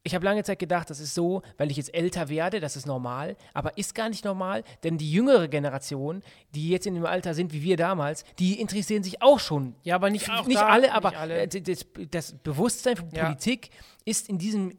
[0.02, 2.86] ich habe lange Zeit gedacht, das ist so, weil ich jetzt älter werde, das ist
[2.86, 6.22] normal, aber ist gar nicht normal, denn die jüngere Generation,
[6.54, 9.74] die jetzt in dem Alter sind wie wir damals, die interessieren sich auch schon.
[9.82, 11.40] Ja, aber nicht nicht da, alle, nicht aber alle.
[11.42, 13.24] äh, das, das Bewusstsein für Ja.
[13.26, 13.70] Politik
[14.06, 14.76] ist in diesem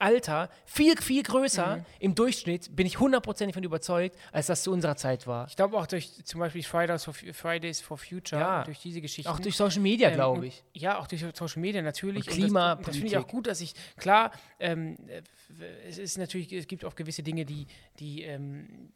[0.00, 1.84] Alter viel, viel größer Mhm.
[2.00, 5.46] im Durchschnitt, bin ich hundertprozentig von überzeugt, als das zu unserer Zeit war.
[5.48, 8.64] Ich glaube auch durch zum Beispiel Fridays for, Fridays for Future, Ja.
[8.64, 9.30] durch diese Geschichten.
[9.30, 10.64] Auch durch Social Media, Ähm, glaube und- ich.
[10.72, 12.20] Ja, auch durch Social Media natürlich.
[12.22, 12.86] Und das- Klimapolitik.
[12.86, 15.22] Das, finde ich auch gut, dass ich, klar, ähm, äh,
[15.88, 17.66] es ist natürlich, es gibt auch gewisse Dinge, die,
[17.98, 18.90] die ähm,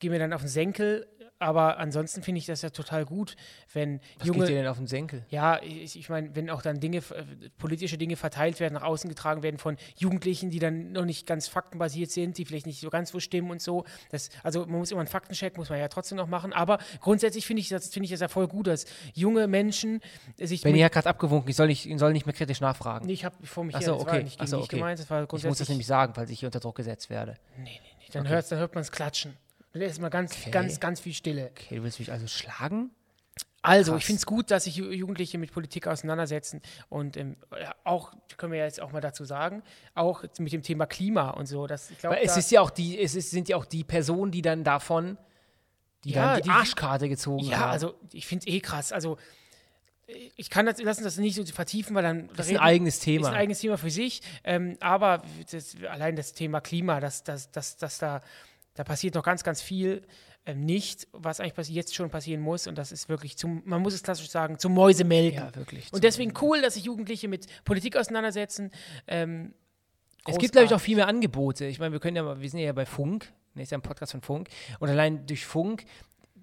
[0.00, 1.06] gehen mir dann auf den Senkel,
[1.44, 3.36] aber ansonsten finde ich das ja total gut,
[3.74, 4.40] wenn Was junge.
[4.40, 5.26] geht dir denn auf den Senkel?
[5.28, 9.10] Ja, ich, ich meine, wenn auch dann Dinge, äh, politische Dinge verteilt werden, nach außen
[9.10, 12.88] getragen werden von Jugendlichen, die dann noch nicht ganz faktenbasiert sind, die vielleicht nicht so
[12.88, 13.84] ganz wo stimmen und so.
[14.10, 16.54] Das, also man muss immer einen Faktencheck, muss man ja trotzdem noch machen.
[16.54, 20.00] Aber grundsätzlich finde ich das, finde ich das ja voll gut, dass junge Menschen
[20.38, 23.04] sich Benny hat gerade abgewunken, ich soll nicht, ich soll nicht mehr kritisch nachfragen.
[23.04, 24.22] Nee, ich habe vor mich Ach so, war okay.
[24.22, 24.76] nicht Ach so, okay.
[24.76, 25.68] gemeint, das war ich muss das grundsätzlich.
[25.68, 27.36] nämlich sagen, falls ich hier unter Druck gesetzt werde.
[27.58, 28.04] nee, nee, nee.
[28.12, 29.36] Dann, hört's, dann hört man es klatschen.
[29.74, 30.50] Dann ist mal ganz, Okay.
[30.50, 31.50] ganz, ganz viel Stille.
[31.50, 32.90] Okay, du willst mich also schlagen?
[33.60, 34.00] Also, Krass.
[34.02, 36.60] ich finde es gut, dass sich Ju- Jugendliche mit Politik auseinandersetzen
[36.90, 39.62] und ähm, ja, auch, können wir ja jetzt auch mal dazu sagen,
[39.94, 41.66] auch mit dem Thema Klima und so.
[41.66, 43.82] Das, ich glaub, Weil es ist ja auch die, es ist, sind ja auch die
[43.82, 45.16] Personen, die dann davon,
[46.04, 47.70] die Ja, dann die, die- Arschkarte gezogen Ja, haben.
[47.72, 48.92] also ich finde es eh krass.
[48.92, 49.16] Also
[50.36, 53.28] ich kann das, lassen das nicht so vertiefen, weil dann das ist ein eigenes Thema.
[53.28, 54.20] ist ein eigenes Thema für sich.
[54.44, 58.20] Ähm, aber das, allein das Thema Klima, das, das, das, das da,
[58.74, 60.02] da passiert noch ganz, ganz viel
[60.46, 62.66] ähm, nicht, was eigentlich jetzt schon passieren muss.
[62.66, 65.40] Und das ist wirklich zum, man muss es klassisch sagen, zum Mäusemelken.
[65.40, 65.92] ja, wirklich.
[65.92, 68.70] Und deswegen cool, dass sich Jugendliche mit Politik auseinandersetzen.
[69.06, 69.54] Ähm,
[70.26, 71.66] Es gibt, glaube ich, auch viel mehr Angebote.
[71.66, 73.82] Ich meine, wir können ja mal, wir sind ja bei Funk, ne, ist ja ein
[73.82, 74.48] Podcast von Funk.
[74.80, 75.84] Und allein durch Funk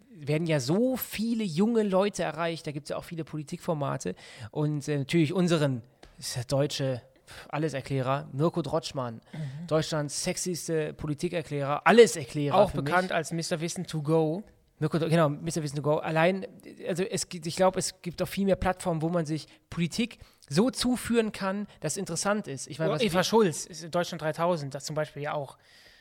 [0.10, 2.66] werden ja so viele junge Leute erreicht.
[2.66, 4.16] Da gibt es ja auch viele Politikformate.
[4.52, 5.84] Und äh, natürlich unseren,
[6.18, 7.02] ist der deutsche
[7.50, 9.22] Alleserklärer, Mirko Drotschmann,
[9.68, 12.56] Deutschlands sexyste Politikerklärer, Alleserklärer.
[12.56, 13.14] Auch für bekannt Mich.
[13.14, 13.62] als Mr.
[13.62, 14.44] Wissen to go.
[14.80, 15.62] Mirko, genau, Mr.
[15.62, 15.98] Wissen to Go.
[15.98, 16.48] Allein,
[16.88, 20.18] also es ich glaube, es gibt auch viel mehr Plattformen, wo man sich Politik
[20.50, 22.66] so zuführen kann, dass es interessant ist.
[22.68, 25.60] Ich meine, was Eva Schulz ist in Deutschland 3000, das zum Beispiel ja auch.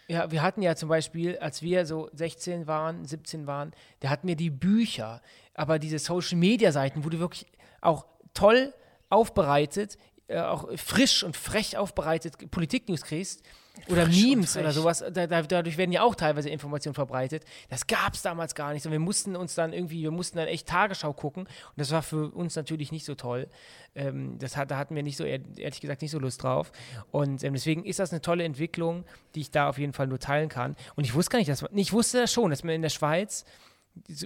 [0.08, 4.26] Ja, wir hatten ja zum Beispiel, als wir so 16 waren, 17 waren, da hatten
[4.26, 5.20] wir die Bücher,
[5.54, 7.46] aber diese Social-Media-Seiten wurde wirklich
[7.82, 8.72] auch toll
[9.10, 9.98] aufbereitet,
[10.30, 13.42] auch frisch und frech aufbereitet Politik-News kriegst.
[13.88, 15.02] Oder Frisch Memes oder sowas.
[15.12, 17.44] Da, da, dadurch werden ja auch teilweise Informationen verbreitet.
[17.70, 18.84] Das gab es damals gar nicht.
[18.84, 21.44] Und wir mussten uns dann irgendwie, wir mussten dann echt Tagesschau gucken.
[21.44, 23.48] Und das war für uns natürlich nicht so toll.
[23.94, 26.72] Ähm, das hat, da hatten wir nicht so, ehr- ehrlich gesagt, nicht so Lust drauf.
[27.10, 30.18] Und ähm, deswegen ist das eine tolle Entwicklung, die ich da auf jeden Fall nur
[30.18, 30.76] teilen kann.
[30.96, 32.90] Und ich wusste gar nicht, dass man, ich wusste das schon, dass man in der
[32.90, 33.44] Schweiz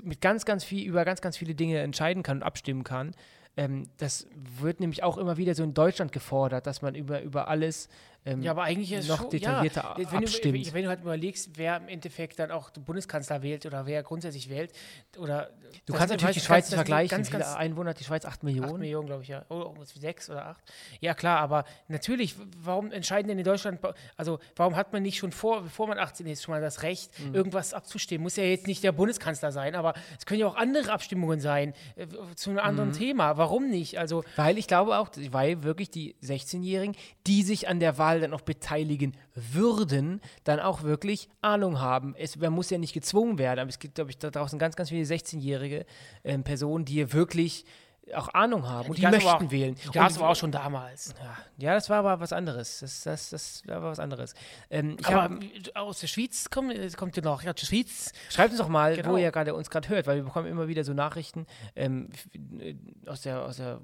[0.03, 3.15] mit ganz, ganz viel, über ganz, ganz viele Dinge entscheiden kann und abstimmen kann.
[3.57, 4.27] Ähm, das
[4.59, 7.89] wird nämlich auch immer wieder so in Deutschland gefordert, dass man über, über alles
[8.27, 10.75] ähm, Ja, aber eigentlich ist noch schon, detaillierter ja, wenn du, abstimmt.
[10.75, 14.49] wenn du halt überlegst, wer im Endeffekt dann auch den Bundeskanzler wählt oder wer grundsätzlich
[14.49, 14.73] wählt,
[15.19, 15.51] oder
[15.87, 17.17] Du kannst natürlich die Schweiz nicht vergleichen.
[17.17, 18.25] Ganz, Wie viele ganz, Einwohner hat die Schweiz?
[18.25, 18.81] Acht Acht Millionen?
[18.81, 19.45] Millionen, glaube ich, ja.
[19.49, 20.63] Oder oh, sechs oder acht.
[21.01, 23.81] Ja, klar, aber natürlich, warum entscheiden denn in Deutschland,
[24.17, 27.11] also warum hat man nicht schon vor, bevor man 18 ist, schon mal das Recht,
[27.19, 27.35] Mhm.
[27.35, 28.23] irgendwas abzustimmen?
[28.23, 31.75] Muss ja jetzt nicht der Bundeskanzler sein, aber es können ja auch andere Abstimmungen sein,
[31.97, 32.07] äh,
[32.37, 32.95] zu einem anderen Mhm.
[32.95, 33.37] Thema.
[33.37, 33.99] Warum nicht?
[33.99, 38.35] Also, Weil ich glaube auch, weil wirklich die 16-Jährigen, die sich an der Wahl dann
[38.35, 42.15] auch beteiligen würden, dann auch wirklich Ahnung haben.
[42.17, 44.77] Es, man muss ja nicht gezwungen werden, aber es gibt, glaube ich, da draußen ganz,
[44.77, 45.87] ganz viele 16-jährige
[46.25, 47.65] ähm, Personen, die wirklich
[48.13, 49.77] auch Ahnung haben und die, aber möchten auch, wählen.
[49.77, 51.15] Die gab es aber auch schon damals.
[51.19, 52.81] Ja, ja, das war aber was anderes.
[52.81, 54.35] Das, das, das war was anderes.
[54.69, 55.31] Ähm, Aber hab,
[55.75, 58.97] aus der Schweiz kommt, äh, kommt ja noch, ja, die Schweiz, Schreibt uns doch mal,
[58.97, 59.13] Genau.
[59.13, 62.11] wo ihr gerade uns gerade hört, weil wir bekommen immer wieder so Nachrichten ähm,
[62.59, 62.75] äh,
[63.07, 63.81] aus der aus der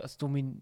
[0.00, 0.60] aus Domin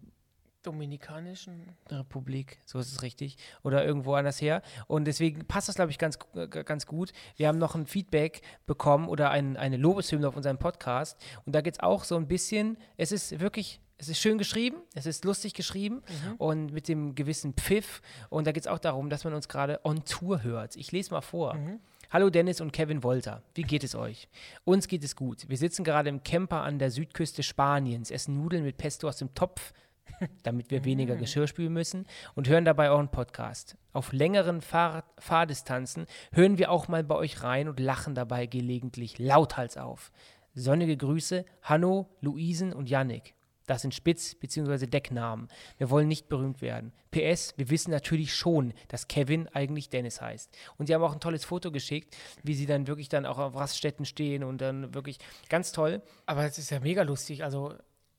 [0.63, 4.61] dominikanischen, Republik, so ist es richtig, oder irgendwo anders her.
[4.87, 6.17] Und deswegen passt das, glaube ich, ganz,
[6.49, 7.13] ganz gut.
[7.35, 11.17] Wir haben noch ein Feedback bekommen oder ein, eine Lobeshymne auf unserem Podcast.
[11.45, 14.77] Und da geht es auch so ein bisschen, es ist wirklich, es ist schön geschrieben,
[14.95, 16.01] es ist lustig geschrieben
[16.37, 18.01] und mit dem gewissen Pfiff.
[18.29, 20.75] Und da geht es auch darum, dass man uns gerade on Tour hört.
[20.75, 21.57] Ich lese mal vor.
[22.09, 23.41] Hallo Dennis und Kevin Wolter.
[23.55, 24.27] Wie geht es euch?
[24.65, 25.49] Uns geht es gut.
[25.49, 29.33] Wir sitzen gerade im Camper an der Südküste Spaniens, essen Nudeln mit Pesto aus dem
[29.33, 29.73] Topf,
[30.43, 33.77] damit wir weniger Geschirr spülen müssen und hören dabei euren Podcast.
[33.91, 39.19] Auf längeren Fahr Fahrdistanzen hören wir auch mal bei euch rein und lachen dabei gelegentlich
[39.19, 40.11] lauthals auf.
[40.55, 43.33] Sonnige Grüße, Hanno, Luisen und Yannick.
[43.65, 44.87] Das sind Spitz- bzw.
[44.87, 45.47] Decknamen.
[45.77, 46.91] Wir wollen nicht berühmt werden.
[47.11, 50.55] PS, wir wissen natürlich schon, dass Kevin eigentlich Dennis heißt.
[50.77, 53.55] Und sie haben auch ein tolles Foto geschickt, wie sie dann wirklich dann auch auf
[53.55, 55.17] Raststätten stehen und dann wirklich
[55.49, 56.01] ganz toll.
[56.25, 57.73] aber es ist ja mega lustig, also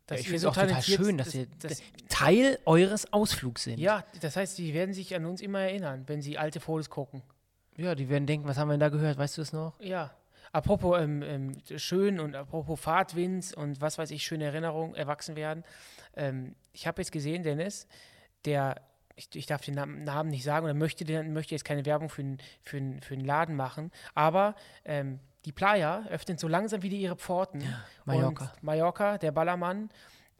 [0.06, 3.78] dass ich finde es auch total schön, dass das- ihr das- Teil eures Ausflugs sind.
[3.78, 7.22] Ja, das heißt, die werden sich an uns immer erinnern, wenn sie alte Fotos gucken.
[7.76, 9.18] Ja, die werden denken, was haben wir denn da gehört?
[9.18, 9.80] Weißt du es noch?
[9.80, 10.14] Ja.
[10.52, 15.64] Apropos ähm, ähm, schön und apropos Fahrtwinds und was weiß ich, schöne Erinnerungen, erwachsen werden.
[16.16, 17.88] Ähm, ich habe jetzt gesehen, Dennis,
[18.44, 18.76] der,
[19.16, 22.38] ich, ich darf den Namen, nicht sagen oder möchte, möchte jetzt keine Werbung für, einen-
[22.62, 27.62] für, für einen Laden machen, aber ähm, die Playa öffnet so langsam wieder ihre Pforten.
[28.04, 28.52] Mallorca.
[28.54, 29.90] Und Mallorca, der Ballermann.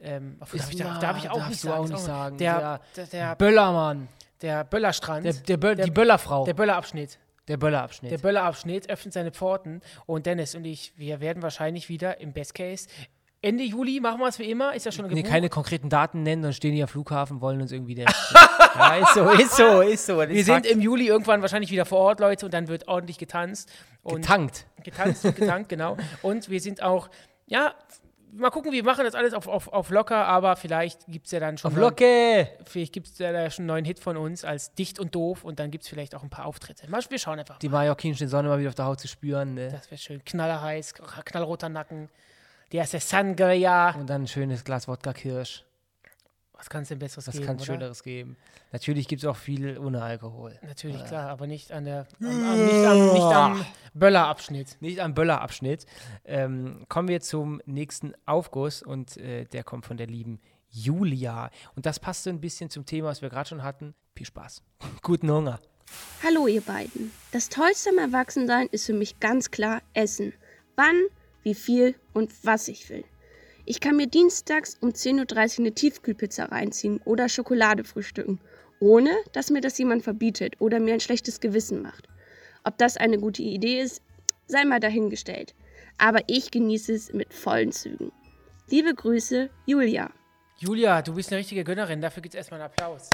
[0.01, 1.85] Ähm, darf, ich, darf, darf ich auch darfst nicht sagen.
[1.85, 2.37] auch nicht sagen.
[2.39, 4.09] Der, Der der, Böllermann.
[4.43, 6.45] der Böllerstrand, Der, der, Bö Der- die Böllerfrau.
[6.45, 7.19] der Böllerabschnitt.
[7.49, 8.11] Der Böllerabschnitt.
[8.11, 12.55] Der Böllerabschnitt öffnet seine Pforten und Dennis und ich, wir werden wahrscheinlich wieder im Best
[12.55, 12.89] Case
[13.45, 15.31] Ende Juli machen wir es wie immer, ist ja schon nee, gebucht.
[15.31, 18.07] keine konkreten Daten nennen, dann stehen die am Flughafen, wollen uns irgendwie der.
[18.75, 20.19] ja, ist so, ist so, ist so.
[20.29, 23.71] Wir sind im Juli irgendwann wahrscheinlich wieder vor Ort, Leute, und dann wird ordentlich getanzt.
[24.03, 24.67] Und getankt.
[24.83, 25.97] getanzt und getankt, genau.
[26.23, 27.11] Und wir sind auch,
[27.47, 27.75] ja,
[28.33, 31.41] mal gucken, wir machen das alles auf, auf, auf locker, aber vielleicht gibt es ja
[31.41, 32.49] dann schon Auf mal- Locke!
[32.65, 35.45] Vielleicht gibt es ja da schon einen neuen Hit von uns als Dicht und Doof
[35.45, 36.89] und dann gibt es vielleicht auch ein paar Auftritte.
[36.91, 37.59] Mal, wir schauen einfach.
[37.59, 39.55] Die mallorquinische Sonne mal wieder auf der Haut zu spüren.
[39.55, 39.69] Ne?
[39.71, 40.25] Das wäre schön.
[40.25, 42.09] Knallerheiß, knallroter Nacken.
[42.73, 43.95] Der ist der Sangria.
[43.95, 45.65] Und dann ein schönes Glas Wodka Kirsch.
[46.53, 47.67] Was kann es denn Besseres Was geben, kann es?
[47.67, 48.37] Schöneres geben?
[48.73, 50.59] Natürlich gibt es auch viel ohne Alkohol.
[50.63, 54.77] Natürlich, klar, aber nicht an der, am, am, nicht am, nicht am Böllerabschnitt.
[54.81, 55.87] Nicht am Böllerabschnitt.
[56.25, 61.51] Ähm, kommen wir zum nächsten Aufguss und äh, der kommt von der lieben Julia.
[61.77, 63.95] Und das passt so ein bisschen zum Thema, was wir gerade schon hatten.
[64.17, 64.63] Viel Spaß.
[65.03, 65.61] Guten Hunger.
[66.23, 67.13] Hallo ihr beiden.
[67.33, 70.33] Das Tollste am Erwachsensein ist für mich ganz klar Essen.
[70.77, 70.97] Wann,
[71.45, 73.05] wie viel und was ich will.
[73.67, 78.41] Ich kann mir dienstags um 10.30 Uhr eine Tiefkühlpizza reinziehen oder Schokolade frühstücken,
[78.81, 82.09] ohne dass mir das jemand verbietet oder mir ein schlechtes Gewissen macht.
[82.65, 84.03] Ob das eine gute Idee ist,
[84.47, 85.55] sei mal dahingestellt.
[85.97, 88.13] Aber ich genieße es mit vollen Zügen.
[88.69, 90.11] Liebe Grüße, Julia.
[90.59, 93.09] Julia, du bist eine richtige Gönnerin, dafür gibt es erstmal einen Applaus.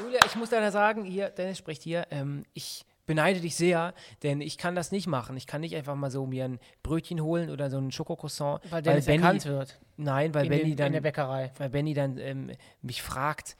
[0.00, 4.40] Julia, ich muss leider sagen, hier, Dennis spricht hier, ähm, ich beneide dich sehr, denn
[4.40, 5.36] ich kann das nicht machen.
[5.36, 8.82] Ich kann nicht einfach mal so mir ein Brötchen holen oder so ein Schokocroissant, Weil
[8.82, 11.52] Dennis Benny, erkannt wird nein, weil in, Benny den, in dann, der Bäckerei.
[11.58, 13.56] weil Benny dann ähm, mich fragt,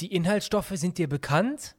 [0.00, 1.76] die Inhaltsstoffe sind dir bekannt?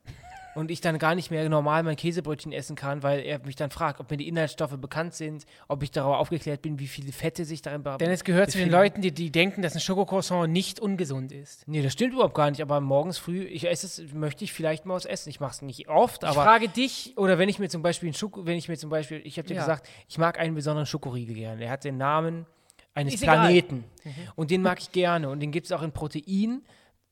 [0.56, 3.70] Und ich dann gar nicht mehr normal mein Käsebrötchen essen kann, weil er mich dann
[3.70, 7.46] fragt, ob mir die Inhaltsstoffe bekannt sind, ob ich darüber aufgeklärt bin, wie viele Fette
[7.46, 8.84] sich darin be- Denn es gehört zu den befinden.
[8.84, 11.68] Leuten, die, die denken, dass ein Schokocroissant nicht ungesund ist.
[11.68, 14.86] Nee, das stimmt überhaupt gar nicht, aber morgens früh, ich esse es, möchte ich vielleicht
[14.86, 15.30] mal was essen.
[15.30, 16.44] Ich mache es nicht oft, Ich aber.
[16.44, 19.22] frage dich, oder wenn ich mir zum Beispiel einen Schoko, wenn ich mir zum Beispiel,
[19.24, 19.62] ich habe dir Ja.
[19.62, 21.60] gesagt, ich mag einen besonderen Schokoriegel gerne.
[21.60, 22.46] Der hat den Namen
[22.94, 23.24] eines Ist.
[23.24, 23.84] Planeten.
[24.38, 25.28] Und den mag ich gerne.
[25.30, 25.92] Und den gibt es auch in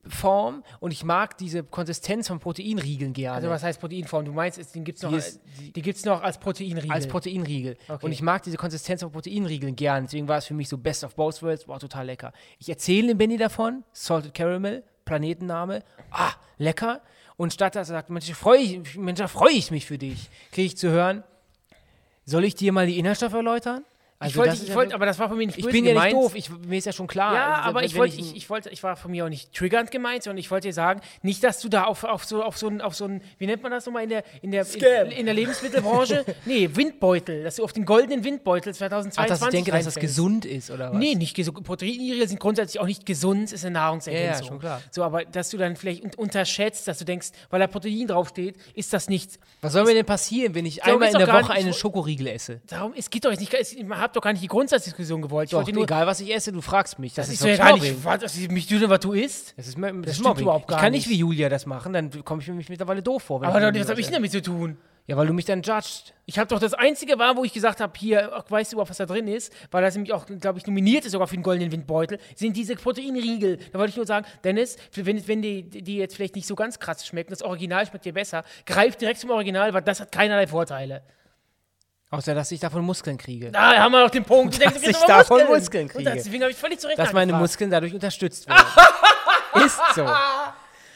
[0.03, 0.63] Proteinform.
[0.79, 3.37] Und ich mag diese Konsistenz von Proteinriegeln gerne.
[3.37, 4.25] also was heißt Proteinform?
[4.25, 5.41] Du meinst, den gibt es noch, Die als- ist-
[5.75, 6.91] die gibt's noch als Proteinriegel.
[6.91, 7.77] Als Proteinriegel.
[7.87, 8.05] Okay.
[8.05, 10.03] Und ich mag diese Konsistenz von Proteinriegeln gern.
[10.05, 11.67] Deswegen war es für mich so Best of Both Worlds.
[11.67, 12.33] War total lecker.
[12.59, 13.83] Ich erzähle dem Benny davon.
[13.93, 15.83] Salted Caramel, Planetenname.
[16.11, 17.01] Ah, lecker.
[17.37, 20.29] Und statt dass er sagt, Mensch, freu ich, Mensch, da freue ich mich für dich,
[20.51, 21.23] kriege ich zu hören,
[22.25, 23.83] soll ich dir mal die Inhaltsstoffe erläutern?
[24.27, 25.75] Ich Also wollte, das ich ja wollte, aber das war von mir nicht ich bin
[25.75, 26.13] ja nicht gemeint.
[26.13, 26.35] doof.
[26.35, 27.33] Ich, mir ist ja schon klar.
[27.33, 29.91] Ja, also, aber ich wollte, ich, ich wollte, ich war von mir auch nicht triggernd
[29.91, 32.67] gemeint, sondern ich wollte dir sagen, nicht, dass du da auf, auf so, auf so
[32.67, 34.65] ein, auf so ein, wie nennt man das nochmal in der, in der,
[35.05, 36.25] in, in der Lebensmittelbranche?
[36.45, 39.95] nee, Windbeutel, dass du auf den goldenen Windbeutel 2022 Ach, dass ich denke, dass das
[39.97, 40.15] reinfällst.
[40.15, 40.97] gesund ist, oder was?
[40.97, 41.63] Nee, nicht gesund.
[41.63, 44.27] Proteinriegel sind grundsätzlich auch nicht gesund, ist eine Nahrungsergänzung.
[44.31, 44.81] Ja, ja, schon klar.
[44.91, 48.55] So, aber dass du dann vielleicht un unterschätzt, dass du denkst, weil da Protein draufsteht,
[48.75, 49.39] ist das nicht.
[49.61, 52.61] Was soll mir denn passieren, wenn ich einmal in der Woche nicht- einen Schokoriegel esse?
[52.67, 53.83] Darum, es geht doch jetzt nicht, es, ich
[54.13, 55.47] hab doch gar nicht die Grundsatzdiskussion gewollt.
[55.47, 57.13] Ich Doch, wollte nur, egal was ich esse, du fragst mich.
[57.13, 59.53] Das, das ist doch gar nicht, was, das mich tun, was du isst.
[59.57, 60.43] Das ist, das stimmt ist Mobbing.
[60.43, 61.15] überhaupt gar ich kann nicht nicht.
[61.15, 63.43] wie Julia das machen, dann komme ich mir mich mittlerweile doof vor.
[63.43, 64.77] Aber ich doch, was habe ich denn damit zu tun?
[65.05, 66.13] Ja, weil du mich dann judgst.
[66.25, 68.97] Ich habe doch das einzige war, wo ich gesagt habe, hier, weißt du überhaupt, was
[68.97, 71.73] da drin ist, weil das nämlich auch, glaube ich, nominiert ist sogar für den goldenen
[71.73, 73.57] Windbeutel, sind diese Proteinriegel.
[73.73, 76.79] Da wollte ich nur sagen, Dennis, wenn, wenn die, die jetzt vielleicht nicht so ganz
[76.79, 80.47] krass schmecken, das Original schmeckt dir besser, greif direkt zum Original, weil das hat keinerlei
[80.47, 81.01] Vorteile.
[82.13, 83.51] Außer, dass ich davon Muskeln kriege.
[83.51, 84.61] Da haben wir doch den Punkt.
[84.63, 85.59] Dass ich davon Muskeln.
[85.59, 86.11] Muskeln Und kriege.
[86.11, 87.51] deswegen habe ich völlig zu Recht dass meine nachgefragt.
[87.51, 88.65] Muskeln dadurch unterstützt werden.
[89.65, 90.07] ist so.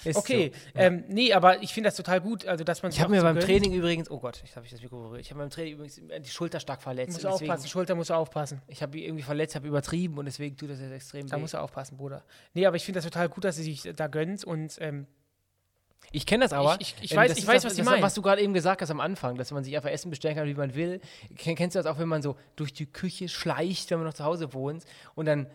[0.06, 0.80] Ist Okay, So.
[0.80, 3.40] ähm, nee, aber ich finde das total gut, also dass man Ich habe mir beim
[3.40, 5.22] Training übrigens, oh Gott, ich habe ich das Mikro berührt.
[5.22, 7.14] Ich habe beim Training übrigens die Schulter stark verletzt.
[7.14, 8.62] muss und aufpassen, Schulter muss aufpassen.
[8.68, 11.42] Ich habe irgendwie verletzt, habe übertrieben und deswegen tut das jetzt extrem Da weh.
[11.42, 12.24] muss er aufpassen, Bruder.
[12.54, 15.08] Nee, aber ich finde das total gut, dass sie sich da gönnt und ähm,
[16.12, 16.78] Ich kenne das aber.
[16.80, 18.02] Ich- ich- ich Ähm, weiß- das ich weiß, das, was das, meinen.
[18.02, 20.48] Was du gerade eben gesagt hast am Anfang, dass man sich einfach Essen bestellen kann,
[20.48, 21.02] wie man will.
[21.38, 24.14] Ken- Kennst du das auch, wenn man so durch die Küche schleicht, wenn man noch
[24.14, 25.48] zu Hause wohnt und dann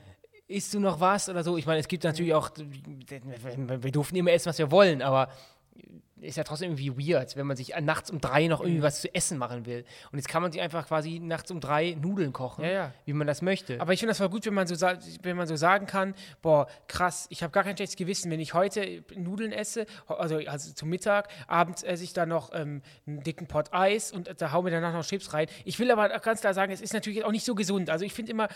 [0.48, 1.56] isst du noch was oder so?
[1.56, 5.28] Ich meine, es gibt natürlich auch, wir wir durften immer essen, was wir wollen, aber
[6.22, 8.66] ist ja trotzdem irgendwie weird, wenn man sich nachts um drei noch Mhm.
[8.66, 9.84] irgendwie was zu essen machen will.
[10.12, 12.94] Und jetzt kann man sich einfach quasi nachts um drei Nudeln kochen, Ja, ja.
[13.04, 13.80] wie man das möchte.
[13.80, 14.74] Aber ich finde das voll gut, wenn man so,
[15.22, 18.54] wenn man so sagen kann, boah, krass, ich habe gar kein schlechtes Gewissen, wenn ich
[18.54, 23.46] heute Nudeln esse, also, also zum Mittag, abends esse ich dann noch ähm, einen dicken
[23.48, 25.46] Pot Eis und da hau mir danach noch Chips rein.
[25.64, 27.90] Ich will aber ganz klar sagen, es ist natürlich auch nicht so gesund.
[27.90, 28.48] Also ich finde immer,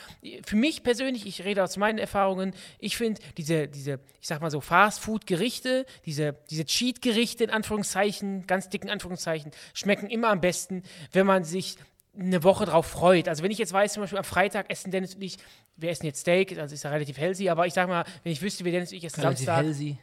[0.45, 4.51] für mich persönlich, ich rede aus meinen Erfahrungen, ich finde diese, diese, ich sag mal
[4.51, 11.27] so, Fast-Food-Gerichte, diese, diese Cheat-Gerichte in Anführungszeichen, ganz dicken Anführungszeichen, schmecken immer am besten, wenn
[11.27, 11.77] man sich
[12.19, 13.29] eine Woche drauf freut.
[13.29, 15.39] Also wenn ich jetzt weiß, zum Beispiel am Freitag essen Dennis und ich,
[15.77, 18.41] wir essen jetzt Steak, also ist ja relativ healthy, aber ich sag mal, wenn ich
[18.41, 19.99] wüsste, wir Dennis und ich essen Relativ Samstag healthy.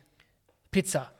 [0.69, 1.11] Pizza.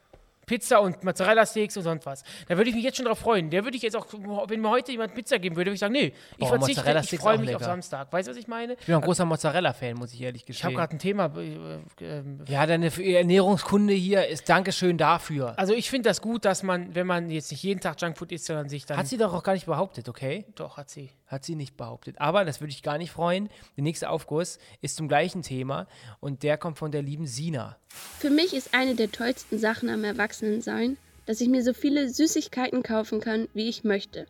[0.45, 2.23] Pizza und Mozzarella-Steaks und sonst was.
[2.47, 3.49] Da würde ich mich jetzt schon drauf freuen.
[3.49, 4.06] Der würde ich jetzt auch,
[4.47, 7.19] wenn mir heute jemand Pizza geben würde, würde ich sagen, nee, ich Boah, verzichte, ich
[7.19, 7.71] freue mich auf lecker.
[7.71, 8.12] Samstag.
[8.12, 8.73] Weißt du, was ich meine?
[8.73, 10.75] Ich bin auch ein großer Mozzarella-Fan, muss ich ehrlich Ich habe gestehen.
[10.75, 11.25] gerade ein Thema.
[11.38, 15.58] Äh, ähm, ja, deine Ernährungskunde hier ist Dankeschön dafür.
[15.58, 18.45] also ich finde das gut, dass man, wenn man jetzt nicht jeden Tag Junkfood isst,
[18.45, 18.97] sondern sich dann.
[18.97, 20.45] Hat sie doch auch gar nicht behauptet, okay?
[20.56, 21.10] doch, hat sie.
[21.34, 22.17] Hat sie nicht behauptet.
[22.19, 23.50] Aber das würde ich gar nicht freuen.
[23.76, 25.88] Der nächste Aufguss ist zum gleichen Thema
[26.19, 27.76] und der kommt von der lieben Sina.
[28.19, 32.84] Für mich ist eine der tollsten Sachen am Erwachsenensein, dass ich mir so viele Süßigkeiten
[32.84, 34.28] kaufen kann, wie ich möchte.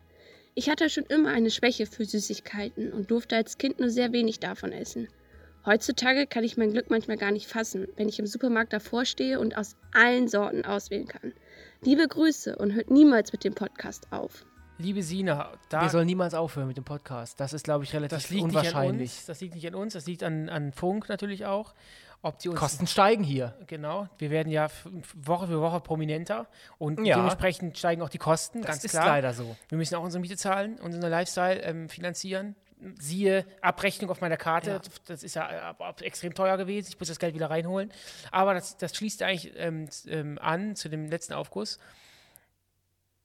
[0.54, 4.40] Ich hatte schon immer eine Schwäche für Süßigkeiten und durfte als Kind nur sehr wenig
[4.40, 5.08] davon essen.
[5.66, 9.40] Heutzutage kann ich mein Glück manchmal gar nicht fassen, wenn ich im Supermarkt davor stehe
[9.40, 11.34] und aus allen Sorten auswählen kann.
[11.82, 14.46] Liebe Grüße und hört niemals mit dem Podcast auf.
[14.78, 17.38] Liebe Sina, da, Wir sollen niemals aufhören mit dem Podcast.
[17.38, 19.12] Das ist, glaube ich, relativ das liegt nicht an unwahrscheinlich.
[19.18, 19.26] uns.
[19.26, 21.74] Das liegt nicht an uns, das liegt an, an Funk natürlich auch.
[22.22, 23.54] Ob die Kosten steigen hier.
[23.66, 24.68] Genau, wir werden ja
[25.14, 26.46] Woche für Woche prominenter
[26.78, 27.16] und Ja.
[27.16, 29.06] dementsprechend steigen auch die Kosten, Das ganz ist klar.
[29.06, 29.54] leider so.
[29.68, 32.56] Wir müssen auch unsere Miete zahlen, unseren Lifestyle ähm, finanzieren.
[32.98, 34.80] Siehe Abrechnung auf meiner Karte, Ja.
[35.06, 36.88] das ist ja äh, extrem teuer gewesen.
[36.88, 37.92] Ich muss das Geld wieder reinholen.
[38.30, 41.78] Aber das, das schließt eigentlich ähm, ähm, an zu dem letzten Aufguss.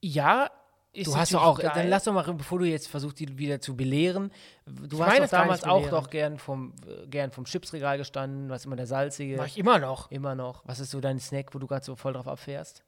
[0.02, 0.50] Ja,
[0.92, 1.70] ist Du hast doch auch, geil.
[1.74, 4.32] dann lass doch mal, bevor du jetzt versuchst, die wieder zu belehren.
[4.66, 6.72] Du Ich hast doch damals auch doch gern vom,
[7.08, 8.50] gern vom Chipsregal gestanden.
[8.50, 9.36] Hast immer der salzige.
[9.36, 10.10] Mach ich immer noch.
[10.10, 10.62] Immer noch.
[10.66, 12.82] Was ist so dein Snack, wo du gerade so voll drauf abfährst?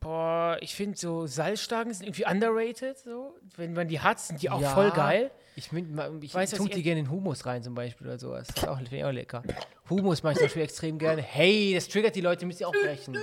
[0.00, 2.98] Boah, ich finde so Salzstangen sind irgendwie underrated.
[2.98, 3.34] So.
[3.56, 4.70] Wenn man die hat, sind die auch Ja.
[4.74, 5.30] voll geil.
[5.56, 5.96] Ich, ich du,
[6.34, 8.48] was tue ich die ess- gerne in Hummus rein zum Beispiel oder sowas.
[8.48, 9.42] Das ist auch, ich auch lecker.
[9.88, 11.22] Hummus mache ich zum Beispiel extrem gerne.
[11.22, 13.16] Hey, das triggert die Leute, müsst ihr auch brechen.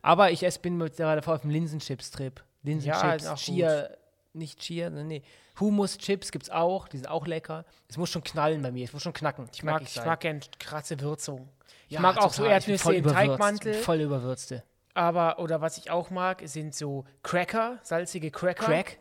[0.00, 2.42] Aber ich esse, bin mittlerweile voll auf dem Linsenchips-Trip.
[2.66, 3.88] Ja, Linsenchips, auch Chia,
[4.32, 5.22] nicht Chia, nee, nee.
[5.58, 7.64] Hummus-Chips gibt's auch, die sind auch lecker.
[7.88, 9.48] Es muss schon knallen bei mir, es muss schon knacken.
[9.52, 11.48] Ich mag, ich mag gerne krasse Würzung.
[11.88, 12.58] Ich Ja, mag auch so total.
[12.58, 13.04] Ich bin Erdnüsse im.
[13.04, 13.74] Teigmantel.
[13.74, 14.62] Voll überwürzte.
[14.92, 18.64] Aber, oder was ich auch mag, sind so Cracker, salzige Cracker.
[18.64, 18.98] Crack?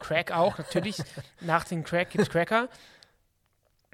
[0.00, 0.96] Crack auch, natürlich.
[1.40, 2.68] Nach dem Crack gibt es Cracker.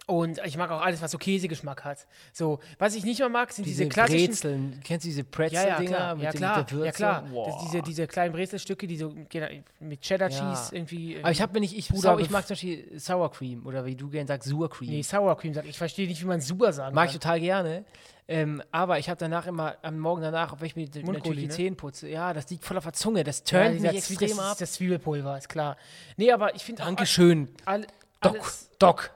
[0.07, 2.07] Und ich mag auch alles, was so Käsegeschmack hat.
[2.33, 4.27] So, was ich nicht mehr mag, sind diese, Diese, klassischen.
[4.27, 4.81] Brezeln.
[4.83, 6.15] Kennst du diese Ja, ja, Pretzel-Dinger klar.
[6.17, 6.59] mit, Ja, klar.
[6.59, 6.87] mit der Würze?
[6.87, 7.25] Ja, klar.
[7.47, 9.47] Das, diese, diese kleinen Brezelstücke, die so genau,
[9.79, 10.39] mit Cheddar Ja.
[10.55, 11.19] Cheese irgendwie.
[11.21, 13.85] Aber ich habe mir nicht, ich, Puder sau, ich mag zum Beispiel Sour Cream oder
[13.85, 14.91] wie du gerne sagst, Sour Cream.
[14.91, 15.69] Nee, Sour Cream sagt.
[15.69, 17.85] Ich verstehe nicht, wie man super sagen Mag ich total gerne.
[18.27, 21.53] Ähm, aber ich habe danach immer, am Morgen danach, wenn ich mir natürlich die ne?
[21.53, 23.25] Zähne putze, ja, das liegt voll auf der Zunge.
[23.25, 24.57] Das Ja, turnt dieser mich extrem das, ab.
[24.59, 25.77] Das Zwiebelpulver, ist klar.
[26.17, 27.49] Nee, aber ich finde auch Dankeschön.
[27.65, 27.87] all,
[28.21, 28.35] Doc.
[28.37, 29.11] alles Doc.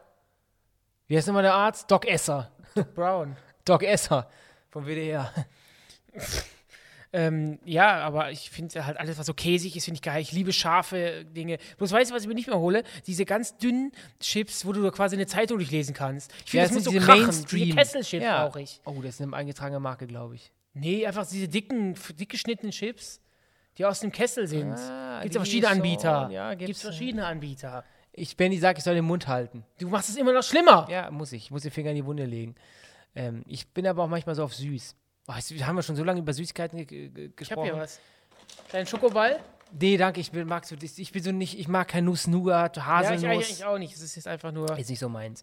[1.06, 1.90] Wie heißt nochmal der Arzt?
[1.90, 2.50] Doc Esser.
[2.94, 3.36] brown.
[3.64, 4.28] Doc Esser.
[4.70, 5.32] Vom WDR.
[7.16, 10.20] Ähm, ja, aber ich finde halt alles, was so käsig ist, finde ich geil.
[10.20, 11.58] Ich liebe scharfe Dinge.
[11.78, 12.82] Bloß weißt du, was ich mir nicht mehr hole?
[13.06, 16.32] Diese ganz dünnen Chips, wo du quasi eine Zeitung durchlesen kannst.
[16.44, 17.22] Ich finde, Ja, das muss sind so diese krachen.
[17.22, 17.64] Mainstream.
[17.66, 18.44] Diese Kesselchips Ja.
[18.44, 18.80] brauche ich.
[18.84, 20.50] Oh, das ist eine eingetragene Marke, glaube ich.
[20.72, 23.20] Nee, einfach diese dicken, dick geschnittenen Chips,
[23.78, 24.72] die aus dem Kessel sind.
[24.72, 25.76] Ah, Gibt es die verschiedene schon.
[25.76, 26.28] Anbieter.
[26.32, 26.88] Ja, Gibt es ja.
[26.90, 27.84] verschiedene Anbieter.
[28.16, 29.64] Ich, Benny sagt, ich soll den Mund halten.
[29.78, 30.86] Du machst es immer noch schlimmer.
[30.88, 31.44] Ja, muss ich.
[31.46, 32.54] Ich muss den Finger in die Wunde legen.
[33.16, 34.94] Ähm, ich bin aber auch manchmal so auf süß.
[35.26, 37.64] Oh, jetzt haben wir schon so lange über Süßigkeiten ge ge Ich hab gesprochen.
[37.64, 37.98] hier was.
[38.70, 39.40] Dein Schokoball?
[39.80, 42.76] Nee, danke, ich bin, mag so, ich bin so nicht, ich mag kein Nuss, Nougat,
[42.76, 43.24] Ja, ich Haselnuss.
[43.24, 43.94] eigentlich auch nicht.
[43.94, 44.78] Es ist jetzt einfach nur.
[44.78, 45.42] ist nicht so meins.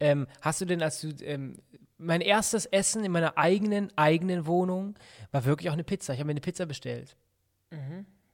[0.00, 1.58] Ähm, hast du denn, als du, ähm,
[1.98, 4.94] mein erstes Essen in meiner eigenen, eigenen Wohnung
[5.32, 6.14] war wirklich auch eine Pizza.
[6.14, 7.16] Ich habe mir eine Pizza bestellt.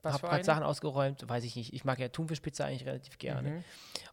[0.03, 0.45] Was Hab gerade?
[0.45, 1.73] Sachen ausgeräumt, weiß ich nicht.
[1.73, 3.51] Ich mag ja Thunfischpizza eigentlich relativ gerne.
[3.51, 3.65] Mhm.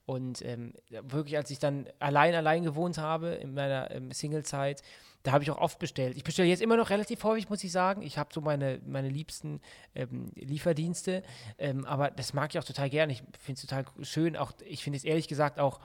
[0.05, 4.83] Und ähm, wirklich, als ich dann allein, allein gewohnt habe in meiner ähm, Single-Zeit,
[5.23, 6.15] da habe ich auch oft bestellt.
[6.15, 8.01] Ich bestelle jetzt immer noch relativ häufig, muss ich sagen.
[8.01, 9.61] Ich habe so meine, meine liebsten
[9.95, 11.23] ähm, Lieferdienste,
[11.57, 13.11] ähm, aber das mag ich auch total gerne.
[13.11, 14.37] Ich finde es total schön.
[14.37, 15.79] Auch, ich finde es ehrlich gesagt auch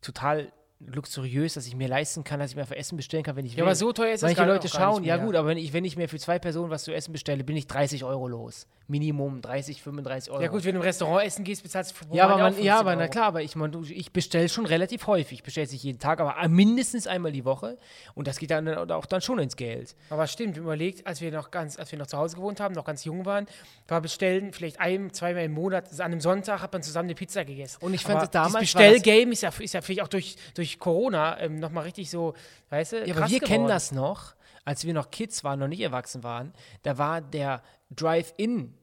[0.00, 0.52] total
[0.86, 3.52] luxuriös, dass ich mir leisten kann, dass ich mir einfach Essen bestellen kann, wenn ich
[3.52, 3.58] will.
[3.58, 5.72] Ja, aber so teuer ist das Manche gerade Leute schauen, ja gut, aber wenn ich,
[5.72, 8.66] wenn ich mir für zwei Personen was zu essen bestelle, bin ich 30 Euro los.
[8.86, 10.42] Minimum 30, 35 Euro.
[10.42, 12.70] Ja gut, wenn du im Restaurant essen gehst, bezahlst du Ja, aber, man, ja, 15
[12.72, 13.10] aber na Euro.
[13.10, 15.38] klar, aber ich, man, ich bestelle schon relativ häufig.
[15.38, 17.78] Ich bestelle es nicht jeden Tag, aber mindestens einmal die Woche.
[18.14, 19.96] Und das geht dann auch dann schon ins Geld.
[20.10, 22.84] Aber stimmt, überlegt, als wir noch ganz, als wir noch zu Hause gewohnt haben, noch
[22.84, 23.46] ganz jung waren,
[23.88, 27.42] war bestellen vielleicht ein, zweimal im Monat, an einem Sonntag hat man zusammen eine Pizza
[27.46, 27.78] gegessen.
[27.80, 30.36] Und ich fand Aber es damals das- Bestellgame ist ja, ist ja vielleicht auch durch,
[30.54, 32.34] durch Corona ähm, nochmal richtig so,
[32.70, 33.68] weißt du, Ja, aber wir kennen geworden.
[33.68, 36.52] das noch, als wir noch Kids waren, noch nicht erwachsen waren.
[36.82, 38.74] Da war der Drive-In,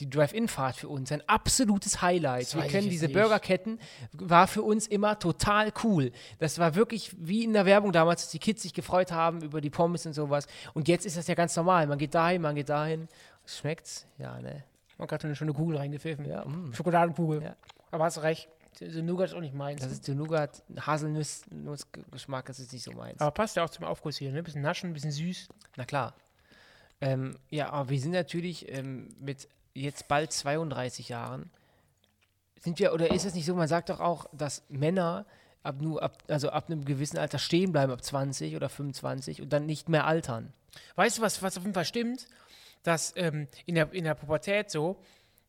[0.00, 2.54] die Drive-In-Fahrt für uns ein absolutes Highlight.
[2.54, 3.08] Wir kennen diese.
[3.08, 3.78] Burgerketten,
[4.12, 6.10] war für uns immer total cool.
[6.38, 9.60] Das war wirklich wie in der Werbung damals, dass die Kids sich gefreut haben über
[9.60, 10.46] die Pommes und sowas.
[10.72, 11.86] Und jetzt ist das ja ganz normal.
[11.86, 13.08] Man geht dahin, man geht dahin.
[13.46, 14.06] Schmeckt's?
[14.18, 14.64] Ja, ne?
[14.98, 16.24] Man hat eine schöne Kugel reingepfiffen.
[16.24, 16.72] Ja, mm.
[16.72, 17.42] Schokoladenkugel.
[17.42, 17.56] Ja.
[17.90, 18.48] Aber hast recht,
[18.78, 19.80] so Nougat ist auch nicht meins.
[19.80, 23.20] Das ist der Nougat, Haselnuss-Geschmack, das ist nicht so meins.
[23.20, 24.42] aber passt ja auch zum Aufguss hier, ne?
[24.42, 25.48] Bisschen naschen, bisschen süß.
[25.76, 26.14] Na klar.
[27.00, 31.50] Ähm, ja, aber wir sind natürlich ähm, mit jetzt bald 32 Jahren,
[32.60, 35.26] sind wir, oder ist es nicht so, man sagt doch auch, dass Männer
[35.62, 39.52] ab nur ab, also ab einem gewissen Alter stehen bleiben, ab 20 oder 25 und
[39.52, 40.52] dann nicht mehr altern.
[40.96, 42.26] Weißt du, was, was auf jeden Fall stimmt?
[42.82, 45.00] Dass ähm, in, der, in der Pubertät so,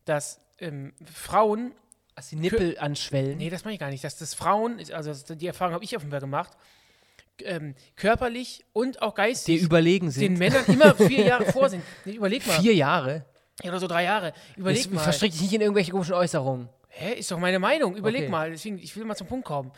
[0.04, 1.72] dass ähm, Frauen
[2.16, 3.36] Dass die Nippel anschwellen.
[3.38, 4.02] Nee, das meine ich gar nicht.
[4.02, 6.52] Dass das Frauen, also das- die Erfahrung habe ich auf jeden Fall gemacht,
[7.44, 10.38] ähm, körperlich und auch die geistig überlegen den sind.
[10.38, 11.82] Männern immer vier Jahre vor sind.
[12.06, 12.58] Nee, überleg mal.
[12.60, 13.26] Vier Jahre.
[13.62, 14.32] Ja, Oder so drei Jahre.
[14.56, 15.02] Überleg Jetzt mal.
[15.02, 16.68] verstrick dich nicht in irgendwelche komischen Äußerungen.
[16.88, 17.94] Hä, ist doch meine Meinung.
[17.94, 18.30] Überleg Okay.
[18.30, 18.50] mal.
[18.50, 19.70] Deswegen, ich will mal zum Punkt kommen.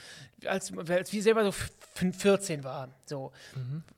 [0.47, 3.33] Als, als wir selber so f- f- 14 waren, so.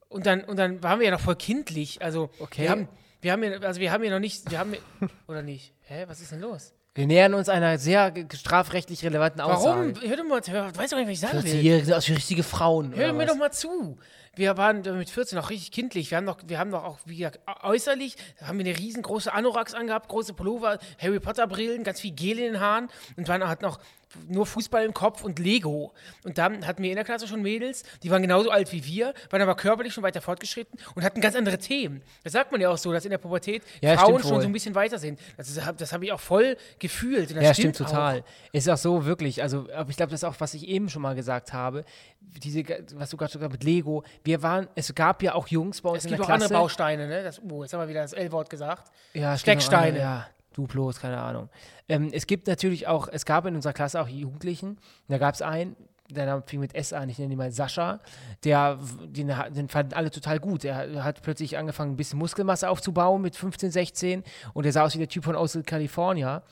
[0.09, 2.01] Und, dann, und dann waren wir ja noch voll kindlich.
[2.01, 2.63] Also, Okay.
[2.63, 2.89] wir haben,
[3.21, 4.81] wir haben ja, also wir haben ja noch nicht, wir haben, ja-
[5.29, 5.75] oder nicht?
[5.83, 6.73] Hä, was ist denn los?
[6.95, 9.95] Wir nähern uns einer sehr strafrechtlich relevanten Aussage.
[9.95, 10.11] Warum?
[10.11, 11.53] Hör doch mal, hör, weißt du gar nicht, was ich sagen will?
[11.53, 12.95] 40-Jährige sind aus wie richtige Frauen.
[12.97, 13.27] Hör mir was?
[13.29, 13.99] doch mal zu.
[14.37, 16.11] Wir waren mit 14 noch richtig kindlich.
[16.11, 19.33] Wir haben doch, wir haben doch auch, wie gesagt, äu- äußerlich, haben wir eine riesengroße
[19.33, 23.47] Anoraks angehabt, große Pullover, Harry Potter Brillen, ganz viel Gel in den Haaren und waren
[23.47, 23.81] halt noch
[24.29, 25.93] nur Fußball im Kopf und Lego.
[26.25, 29.15] Und dann hatten wir in der Klasse schon Mädels, die waren genauso alt wie wir,
[29.31, 32.03] waren aber körperlich schon weiter fortgeschritten und hatten ganz andere Themen.
[32.25, 34.43] Das sagt man ja auch so, dass in der Pubertät Ja, Frauen stimmt schon wohl.
[34.43, 35.21] so ein bisschen weiter sind.
[35.37, 37.31] Das, das habe ich auch voll gefühlt.
[37.31, 37.87] Und das Ja, stimmt, auch.
[37.87, 38.25] total.
[38.51, 39.43] Ist auch so, wirklich.
[39.43, 41.85] Also, aber ich glaube, das ist auch, was ich eben schon mal gesagt habe.
[42.21, 42.63] Diese,
[42.95, 44.05] was du gerade gesagt hast mit Lego.
[44.23, 46.45] Wir waren, es gab ja auch Jungs bei uns Es in gibt der auch Klasse.
[46.45, 47.23] andere Bausteine, ne?
[47.23, 48.91] Das, oh, jetzt haben wir wieder das L-Wort gesagt.
[49.15, 49.87] ja, Stecksteine.
[49.89, 51.49] andere, Ja, Duplos, keine Ahnung.
[51.89, 54.79] Ähm, es gibt natürlich auch, es gab in unserer Klasse auch Jugendlichen.
[55.09, 55.77] Da gab es einen,
[56.09, 58.01] der Name fing mit S an, ich nenne ihn mal Sascha,
[58.45, 60.65] der, den, den fanden alle total gut.
[60.65, 64.95] Er hat plötzlich angefangen, ein bisschen Muskelmasse aufzubauen mit 15, 16 und er sah aus
[64.95, 66.43] wie der Typ von aus California.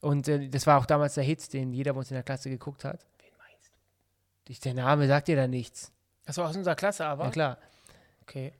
[0.00, 2.50] Und äh, das war auch damals der Hit, den jeder bei uns in der Klasse
[2.50, 3.04] geguckt hat.
[4.58, 5.92] Der Name sagt dir da nichts.
[6.26, 7.24] Das war aus unserer Klasse aber?
[7.26, 7.58] Ja, klar.
[8.22, 8.52] Okay.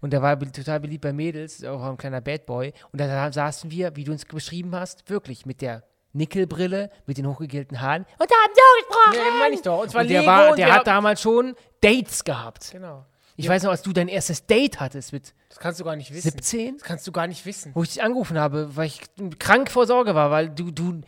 [0.00, 2.72] Und der war total beliebt bei Mädels, auch ein kleiner Bad Boy.
[2.92, 7.26] Und da saßen wir, wie du uns beschrieben hast, wirklich mit der Nickelbrille, mit den
[7.26, 8.04] hochgegelten Haaren.
[8.18, 9.26] Und da haben sie auch gesprochen.
[9.26, 9.82] Ja, meine ich doch.
[9.82, 12.70] Und zwar und der, Lego war, und der hat damals schon Dates gehabt.
[12.72, 13.04] Genau.
[13.36, 13.50] Ich Ja.
[13.50, 16.30] weiß noch, als du dein erstes Date hattest mit Das kannst du gar nicht wissen.
[16.30, 17.72] 17, Das kannst du gar nicht wissen.
[17.74, 19.02] wo ich dich angerufen habe, weil ich
[19.38, 21.02] krank vor Sorge war, weil du, du,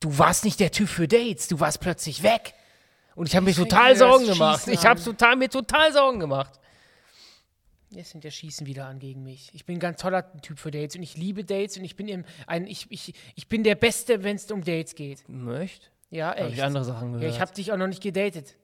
[0.00, 1.48] du warst nicht der Typ für Dates.
[1.48, 2.54] Du warst plötzlich weg.
[3.14, 4.60] Und ich habe mir total Sorgen gemacht.
[4.60, 6.60] Schießen Ich habe total, mir total Sorgen gemacht.
[7.90, 9.50] Jetzt sind ja Schießen wieder an gegen mich.
[9.54, 12.06] Ich bin ein ganz toller Typ für Dates und ich liebe Dates und ich bin
[12.06, 15.26] im, ein, ich, ich, ich bin der Beste, wenn es um Dates geht.
[15.28, 15.90] Möcht?
[16.10, 16.54] Ja, echt.
[16.54, 17.22] ich andere Sachen gehört.
[17.22, 18.56] ja, ich habe dich auch noch nicht gedatet.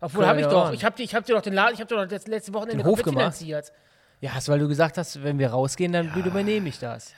[0.00, 0.72] Obwohl habe ich ja doch.
[0.72, 2.82] Ich habe ich hab dir doch den Laden, ich habe dir doch das letzte Wochenende
[2.82, 3.72] Den Hof finanziert.
[4.20, 7.14] Ja, hast, weil du gesagt hast, wenn wir rausgehen, dann übernehme ich das.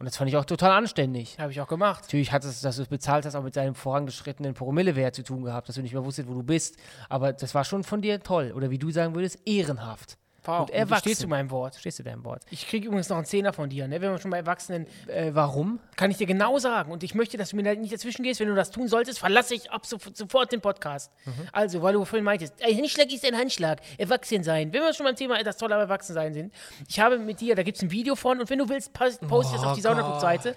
[0.00, 1.38] Und das fand ich auch total anständig.
[1.38, 2.04] Habe ich auch gemacht.
[2.04, 5.44] Natürlich hat es, dass du es bezahlt hast, auch mit deinem vorangeschrittenen Promillewert zu tun
[5.44, 6.78] gehabt, dass du nicht mehr wusstest, wo du bist.
[7.10, 8.52] Aber das war schon von dir toll.
[8.56, 10.16] Oder wie du sagen würdest, ehrenhaft.
[10.46, 10.62] Auch.
[10.62, 11.00] Und erwachsen.
[11.00, 11.76] stehe zu meinem Wort.
[11.76, 12.42] Stehst du deinem Wort?
[12.50, 14.00] Ich kriege übrigens noch einen Zehner von dir, ne?
[14.00, 15.78] Wenn wir schon bei Erwachsenen, Äh, warum?
[15.96, 16.90] kann ich dir genau sagen.
[16.92, 18.40] Und ich möchte, dass du mir da nicht dazwischen gehst.
[18.40, 21.12] Wenn du das tun solltest, verlasse ich ab sofort, den Podcast.
[21.26, 21.32] Mhm.
[21.52, 23.80] Also, weil du vorhin meintest, ein Handschlag ist ein Handschlag.
[23.98, 24.72] Erwachsen sein.
[24.72, 26.54] Wenn wir schon beim Thema das Tolle am Erwachsensein sind.
[26.88, 28.40] Ich habe mit dir, da gibt es ein Video von.
[28.40, 30.54] Und wenn du willst, post, post es auf die Saunaclub-Seite.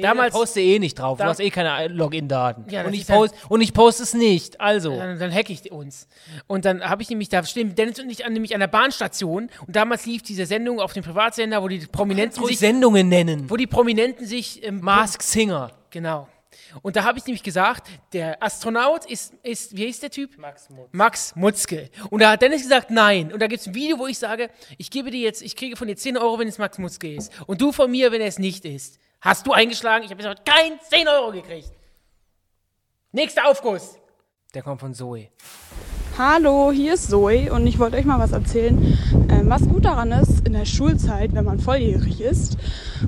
[0.00, 1.18] Damals, da poste eh nicht drauf.
[1.18, 2.64] Du hast eh keine Login-Daten.
[2.70, 4.60] Ja, und, ich post, und ich poste es nicht.
[4.60, 4.96] Also.
[4.96, 6.08] dann, dann hack ich uns.
[6.46, 9.25] Und dann habe ich nämlich, da stehen Dennis und ich an, nämlich an der Bahnstation.
[9.34, 13.50] Und damals lief diese Sendung auf dem Privatsender, wo die Prominenten sich, Sendungen nennen.
[13.50, 15.72] wo die Prominenten sich ähm, Mask Singer.
[15.90, 16.28] Genau.
[16.82, 20.36] Und da habe ich nämlich gesagt, der Astronaut ist, ist wie hieß der Typ?
[20.38, 20.96] Max Mutzke.
[20.96, 21.90] Max Mutzke.
[22.10, 23.32] Und da hat Dennis gesagt, nein.
[23.32, 25.76] Und da gibt es ein Video, wo ich sage, ich gebe dir jetzt, ich kriege
[25.76, 27.32] von dir 10 Euro, wenn es Max Mutzke ist.
[27.46, 28.98] Und du von mir, wenn er es nicht ist.
[29.20, 30.04] Hast du eingeschlagen?
[30.04, 31.70] Ich habe jetzt kein 10 Euro gekriegt.
[33.12, 33.98] Nächster Aufguss.
[34.54, 35.30] Der kommt von Zoe.
[36.18, 38.96] Hallo, hier ist Zoe und ich wollte euch mal was erzählen,
[39.28, 42.56] ähm, was gut daran ist in der Schulzeit, wenn man volljährig ist.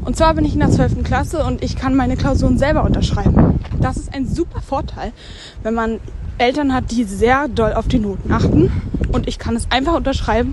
[0.04, 1.04] Und zwar bin ich in der 12.
[1.04, 3.60] Klasse und ich kann meine Klausuren selber unterschreiben.
[3.80, 5.12] Das ist ein super Vorteil,
[5.62, 6.00] wenn man
[6.36, 8.70] Eltern hat, die sehr doll auf die Noten achten.
[9.10, 10.52] Und ich kann es einfach unterschreiben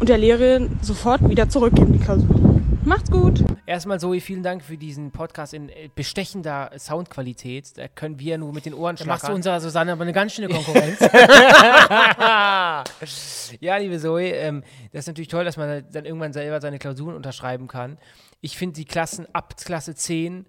[0.00, 2.61] und der Lehrerin sofort wieder zurückgeben, die Klausur.
[2.84, 3.44] Macht's gut!
[3.64, 7.78] Erstmal, Zoe, vielen Dank für diesen Podcast in äh, bestechender Soundqualität.
[7.78, 10.32] Da können wir nur mit den Ohren Da machst du unserer Susanne aber eine ganz
[10.32, 10.98] schöne Konkurrenz.
[13.60, 17.14] ja, liebe Zoe, ähm, das ist natürlich toll, dass man dann irgendwann selber seine Klausuren
[17.14, 17.98] unterschreiben kann.
[18.40, 20.44] Ich finde die Klassen ab Klasse 10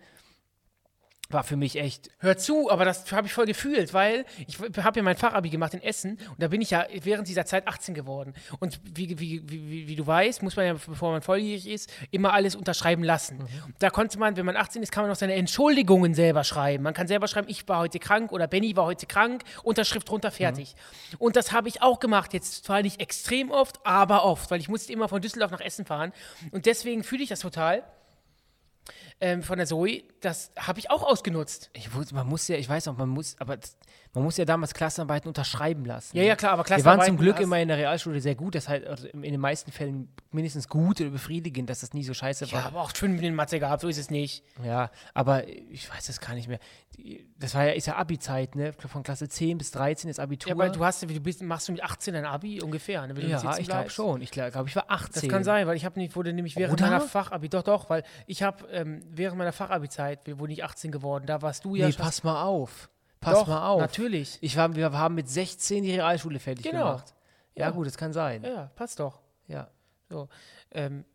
[1.34, 2.10] war für mich echt.
[2.20, 5.74] Hör zu, aber das habe ich voll gefühlt, weil ich habe ja mein Fachabi gemacht
[5.74, 8.34] in Essen und da bin ich ja während dieser Zeit 18 geworden.
[8.60, 12.34] Und wie, wie, wie, wie, du weißt, muss man ja, bevor man volljährig ist, immer
[12.34, 13.40] alles unterschreiben lassen.
[13.80, 16.84] Da konnte man, wenn man 18 ist, kann man auch seine Entschuldigungen selber schreiben.
[16.84, 20.32] Man kann selber schreiben, ich war heute krank oder Benny war heute krank, Unterschrift runter,
[20.32, 20.76] fertig.
[21.18, 22.34] Und das habe ich auch gemacht.
[22.34, 25.86] Jetzt zwar nicht extrem oft, aber oft, weil ich musste immer von Düsseldorf nach Essen
[25.86, 26.14] fahren.
[26.52, 27.84] Und deswegen fühle ich das total.
[29.22, 31.70] Ähm, von der Zoe, das habe ich auch ausgenutzt.
[31.74, 33.78] Ich, man muss ja, ich weiß auch, man muss, aber das,
[34.14, 36.16] man muss ja damals Klassenarbeiten unterschreiben lassen.
[36.16, 38.54] Ja, ja, klar, aber Wir waren zum Klassenarbeiten Glück immer in der Realschule sehr gut,
[38.54, 42.14] das halt also in den meisten Fällen mindestens gut oder befriedigend, dass das nie so
[42.14, 42.66] scheiße Ja, war.
[42.66, 44.44] aber auch fünf in Mathe gehabt, so ist es nicht.
[44.64, 46.60] Ja, aber ich weiß das gar nicht mehr.
[47.40, 48.72] Das war ja, ist ja Abi-Zeit, ne?
[48.74, 50.50] Von Klasse 10 bis 13 ist Abitur.
[50.50, 53.58] Ja, aber du hast, du bist, machst du mit 18 ein Abi ungefähr, ne, ja,
[53.58, 54.22] ich glaube schon.
[54.22, 55.22] Ich glaube, ich war 18.
[55.24, 56.92] Das kann sein, weil ich habe nicht, wurde nämlich während Oder?
[56.92, 61.26] meiner Fachabi, doch, doch, weil ich habe ähm, während meiner Fachabi-Zeit, wurde ich 18 geworden,
[61.26, 62.90] da warst du ja Nee, pass mal auf.
[63.24, 63.82] Pass doch, mal auf.
[63.82, 64.38] natürlich.
[64.42, 66.86] Ich war, wir haben mit 16 die Realschule fertig Genau.
[66.86, 67.14] gemacht.
[67.56, 67.72] Ja, Ja.
[67.72, 68.44] gut, das kann sein.
[68.44, 69.20] Ja, passt doch.
[69.48, 69.70] Ja.
[70.10, 70.28] So,
[70.72, 71.06] ähm,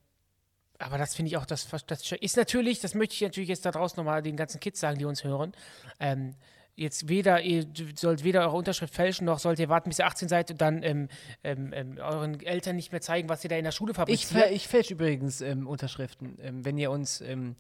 [0.79, 3.71] aber das finde ich auch, das, das ist natürlich, das möchte ich natürlich jetzt da
[3.73, 5.53] draußen nochmal den ganzen Kids sagen, die uns hören.
[5.99, 6.37] Ähm,
[6.77, 10.29] jetzt weder, ihr sollt weder eure Unterschrift fälschen, noch sollt ihr warten, bis ihr 18
[10.29, 11.09] seid und dann ähm,
[11.43, 14.45] ähm, ähm, euren Eltern nicht mehr zeigen, was ihr da in der Schule Ich, fabriziert.
[14.45, 17.57] fäl- ich fälsche übrigens ähm, Unterschriften, ähm, wenn ihr uns ähm,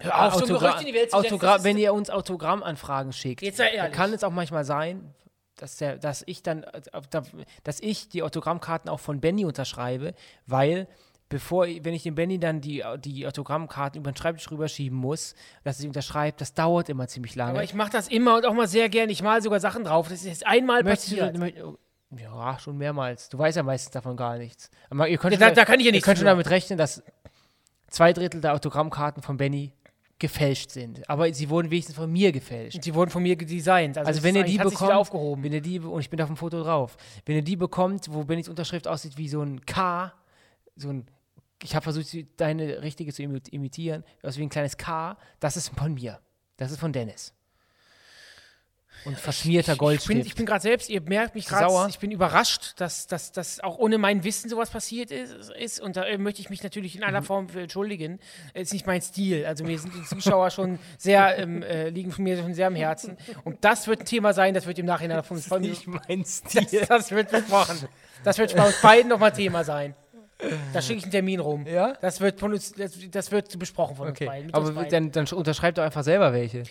[0.00, 0.46] Hör auf, so in
[0.86, 3.42] die Welt zu setzen, Autogra- ist- wenn ihr uns Autogrammanfragen schickt.
[3.42, 3.92] Jetzt sei ehrlich.
[3.94, 5.14] kann es auch manchmal sein,
[5.56, 6.80] dass, der, dass ich dann, äh,
[7.10, 7.22] da-
[7.62, 10.14] dass ich die Autogrammkarten auch von Benny unterschreibe,
[10.46, 10.88] weil
[11.28, 15.34] bevor, ich- wenn ich dem Benny dann die, die Autogrammkarten über den Schreibtisch rüberschieben muss,
[15.62, 17.50] dass er sie unterschreibt, das dauert immer ziemlich lange.
[17.52, 19.10] aber ich mache das immer und auch mal sehr gern.
[19.10, 20.08] Ich mal sogar Sachen drauf.
[20.08, 21.36] Das ist jetzt einmal Möchtest du, passiert.
[21.38, 21.76] möcht- oh,
[22.16, 23.28] ja, schon mehrmals.
[23.28, 24.70] Du weißt ja meistens davon gar nichts.
[24.90, 26.48] Aber ihr könnt Ja, schon, da- da kann ich ja ihr nichts könnt schon damit
[26.50, 27.02] rechnen, dass
[27.88, 29.72] zwei Drittel der Autogrammkarten von Benny
[30.18, 31.08] gefälscht sind.
[31.10, 32.84] Aber sie wurden wenigstens von mir gefälscht.
[32.84, 33.98] Die wurden von mir gedesignt.
[33.98, 35.42] Also, es wenn ihr die bekommt, aufgehoben.
[35.42, 36.96] wenn ihr die, und ich bin auf dem Foto drauf,
[37.26, 40.12] wenn ihr die bekommt, wo Bennys Unterschrift aussieht wie so ein K,
[40.76, 41.06] so ein,
[41.62, 45.56] ich habe versucht, sie- deine richtige zu imi- imitieren, aus wie ein kleines K, das
[45.56, 46.20] ist von mir.
[46.56, 47.34] Das ist von Dennis.
[49.04, 50.26] Und verschmierter Ich bin, Goldstift.
[50.26, 53.98] ich bin gerade selbst, ihr merkt mich gerade, ich bin überrascht, dass, dass auch ohne
[53.98, 55.50] mein Wissen sowas passiert ist.
[55.50, 57.06] ist und da äh, möchte ich mich natürlich in Mhm.
[57.08, 58.20] aller Form für entschuldigen.
[58.54, 59.44] Ist nicht mein Stil.
[59.44, 62.76] Also mir sind die Zuschauer schon sehr, ähm, äh, liegen von mir schon sehr am
[62.76, 63.16] Herzen.
[63.44, 65.76] Und das wird ein Thema sein, das wird im Nachhinein von, von mir.
[65.86, 66.42] mein Das,
[66.88, 67.78] das wird besprochen.
[68.22, 69.96] Das wird bei uns beiden nochmal Thema sein.
[70.72, 71.66] Da schicke ich einen Termin rum.
[71.66, 71.94] Ja?
[72.00, 74.46] Das wird von uns, das, das wird besprochen von uns beiden.
[74.46, 75.12] mit uns Aber beiden.
[75.12, 76.62] dann, dann unterschreibt doch einfach selber welche.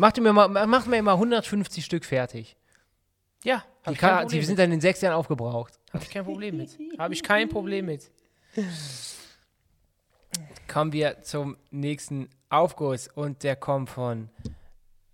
[0.00, 2.56] Macht mir mal, macht mir mal 150 Stück fertig.
[3.44, 5.78] ja, Die, habe kann, die sind dann in sechs Jahren aufgebraucht.
[5.92, 6.70] Hab ich kein Problem mit.
[6.98, 8.10] Habe ich kein Problem mit.
[10.72, 14.30] Kommen wir zum nächsten Aufguss und der kommt von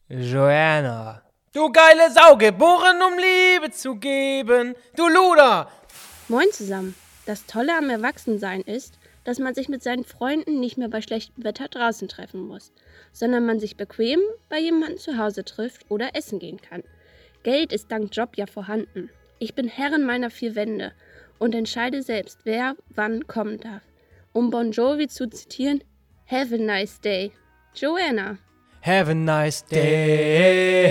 [0.09, 1.20] Joanna.
[1.53, 4.76] Du geile Sau, geboren um Liebe zu geben.
[4.95, 5.68] Du Luder.
[6.28, 6.95] Moin zusammen.
[7.24, 11.43] Das Tolle am Erwachsensein ist, dass man sich mit seinen Freunden nicht mehr bei schlechtem
[11.43, 12.72] Wetter draußen treffen muss,
[13.12, 16.85] sondern man sich bequem bei jemandem zu Hause trifft oder essen gehen kann.
[17.43, 19.11] Geld ist dank Job ja vorhanden.
[19.41, 20.93] Ich bin Herrin meiner vier Wände
[21.41, 23.83] und entscheide selbst, wer wann kommen darf.
[24.33, 25.83] Um Bon Jovi zu zitieren,
[26.27, 27.33] Have a nice day.
[27.74, 28.39] Joanna.
[28.83, 30.87] Have a nice day.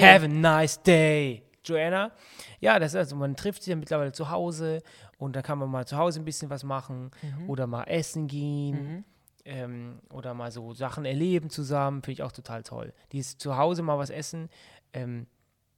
[0.00, 1.42] Have a nice day.
[1.62, 2.12] Joanna?
[2.60, 4.82] Ja, das ist also, man trifft sich ja mittlerweile zu Hause
[5.18, 7.10] und dann kann man mal zu Hause ein bisschen was machen
[7.46, 9.04] oder mal essen gehen.
[9.48, 12.92] Ähm, oder mal so Sachen erleben zusammen, finde ich auch total toll.
[13.12, 14.48] Dieses zu Hause mal was essen,
[14.92, 15.28] ähm,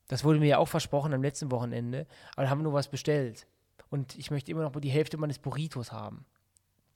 [0.07, 2.89] das wurde mir ja auch versprochen am letzten Wochenende, aber da haben wir nur was
[2.89, 3.47] bestellt.
[3.91, 6.25] Und ich möchte immer noch die Hälfte meines Burritos haben.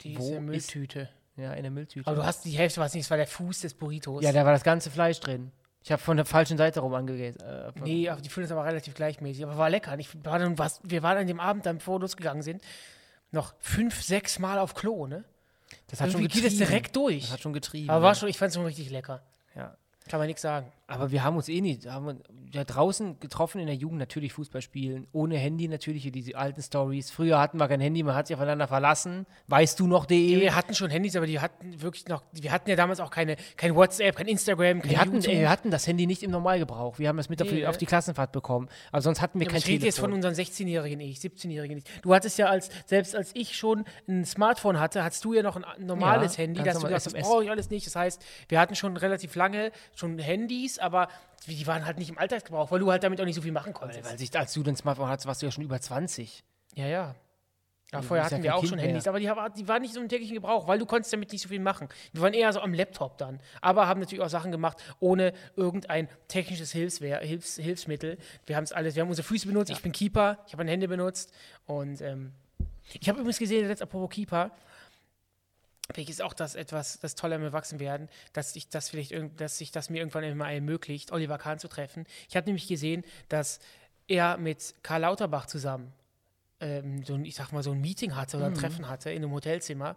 [0.00, 1.08] Die Wo ist ist- eine Mülltüte.
[1.36, 2.06] Ja, in der Mülltüte.
[2.06, 4.22] Aber du hast die Hälfte, was nicht, das war der Fuß des Burritos.
[4.24, 5.52] ja, da war das ganze Fleisch drin.
[5.84, 7.40] Ich habe von der falschen Seite rum angegessen.
[7.40, 9.44] Äh, Nee, die fühlen es aber relativ gleichmäßig.
[9.44, 9.98] Aber war lecker.
[9.98, 12.62] Ich war dann, was, wir waren an dem Abend, dann bevor wir losgegangen sind,
[13.32, 15.24] noch fünf, sechs Mal auf Klo, ne?
[15.88, 16.68] das hat schon Irgendwie geht es getrieben.
[16.70, 17.22] direkt durch.
[17.22, 17.90] Das hat schon getrieben.
[17.90, 19.22] Aber war schon, ich fand es schon richtig lecker.
[19.56, 19.76] ja.
[20.08, 20.66] Kann man nichts sagen.
[20.88, 22.20] Aber wir haben uns eh nicht, haben uns
[22.52, 27.10] ja draußen getroffen in der Jugend, natürlich Fußball spielen, ohne Handy natürlich, diese alten Stories.
[27.10, 29.24] Früher hatten wir kein Handy, man hat sich aufeinander verlassen.
[29.46, 30.38] Weißt du noch, de?
[30.38, 33.36] Wir hatten schon Handys, aber die hatten wirklich noch, wir hatten ja damals auch keine,
[33.56, 36.98] kein WhatsApp, kein Instagram, kein Wir hatten, ey, wir hatten das Handy nicht im Normalgebrauch.
[36.98, 38.68] Wir haben das mit auf, die, auf die Klassenfahrt bekommen.
[38.90, 40.30] Aber sonst hatten wir Ja, kein ich rede jetzt von Telefon.
[40.30, 41.88] unseren 16-Jährigen nicht, 17-Jährigen nicht.
[42.02, 45.56] Du hattest ja als, selbst als ich schon ein Smartphone hatte, hattest du ja noch
[45.56, 47.86] ein normales Ja, Handy, das brauche ich alles nicht.
[47.86, 51.08] Das heißt, wir hatten schon relativ lange schon Handys, aber
[51.46, 53.72] die waren halt nicht im Alltagsgebrauch, weil du halt damit auch nicht so viel machen
[53.72, 54.04] konntest.
[54.08, 56.42] Weil sich, als du den Smartphone hattest, warst du ja schon über 20.
[56.74, 57.14] Ja, ja.
[57.92, 58.86] Ja, du vorher ja hatten wir auch Kind schon mehr.
[58.86, 61.30] Handys, aber die, haben- die waren nicht so im täglichen Gebrauch, weil du konntest damit
[61.30, 61.90] nicht so viel machen.
[62.12, 66.08] Wir waren eher so am Laptop dann, aber haben natürlich auch Sachen gemacht ohne irgendein
[66.26, 68.16] technisches Hilfswehr, Hilfs, Hilfsmittel.
[68.46, 70.70] Wir haben es alles, wir haben unsere Füße benutzt, ich bin Keeper, ich habe meine
[70.70, 71.34] Hände benutzt
[71.66, 72.32] und ähm,
[72.98, 74.52] ich habe übrigens gesehen, jetzt apropos Keeper,
[75.96, 79.90] welches auch das etwas, das Tolle am Erwachsenwerden, dass ich das vielleicht dass sich das
[79.90, 82.06] mir irgendwann immer ermöglicht, Oliver Kahn zu treffen.
[82.28, 83.60] Ich habe nämlich gesehen, dass
[84.08, 85.92] er mit Karl Lauterbach zusammen
[86.62, 89.22] ähm, so ein, ich sag mal, so ein Meeting hatte oder ein Treffen hatte in
[89.22, 89.96] einem Hotelzimmer.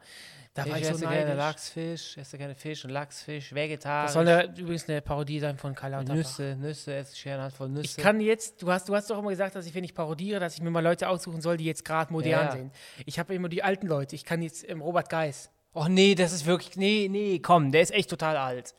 [0.55, 1.37] Da war ich, ich so esse gerne neidisch.
[1.37, 4.07] Lachsfisch, ich esse gerne Fisch und Lachsfisch, vegetarisch.
[4.07, 6.15] Das soll ja übrigens eine Parodie sein von Karl Lauterbach.
[6.15, 7.85] Nüsse, Nüsse, esse ich gerne eine Handvoll Nüsse.
[7.85, 10.39] Ich kann jetzt, du hast, du hast doch immer gesagt, dass ich, wenn ich parodiere,
[10.39, 12.51] dass ich mir mal Leute aussuchen soll, die jetzt gerade modern ja.
[12.51, 12.73] sind.
[13.05, 14.15] Ich habe immer die alten Leute.
[14.15, 15.51] Ich kann jetzt ähm, Robert Geis.
[15.77, 18.73] Oh nee, das ist wirklich, nee, nee, komm, der ist echt total alt.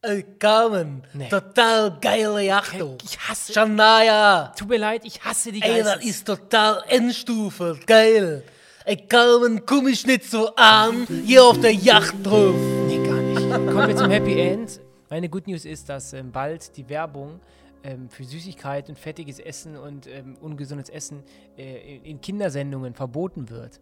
[0.00, 1.28] Ey, Carmen, Nee.
[1.28, 2.96] total geile Yachtung.
[3.04, 8.42] Ich hasse, Shania, tut mir leid, ich hasse die ey, das ist total Endstufe, geil.
[8.86, 12.54] Ey, Carmen, komm ich nicht so an, hier auf der Yacht drauf.
[12.86, 13.50] Nee, gar nicht.
[13.50, 14.80] Kommen wir zum Happy End.
[15.10, 17.40] Meine Good News ist, dass ähm, bald die Werbung
[17.82, 21.22] ähm, für Süßigkeit und fettiges Essen und ähm, ungesundes Essen
[21.58, 23.80] äh, in Kindersendungen verboten wird.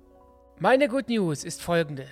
[0.59, 2.07] Meine Good News ist folgende.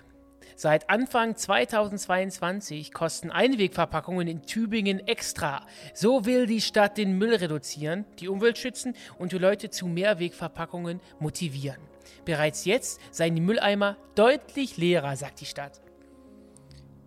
[0.63, 5.65] Seit Anfang 2022 kosten Einwegverpackungen in Tübingen extra.
[5.95, 11.01] So will die Stadt den Müll reduzieren, die Umwelt schützen und die Leute zu Mehrwegverpackungen
[11.19, 11.79] motivieren.
[12.27, 15.81] Bereits jetzt seien die Mülleimer deutlich leerer, sagt die Stadt.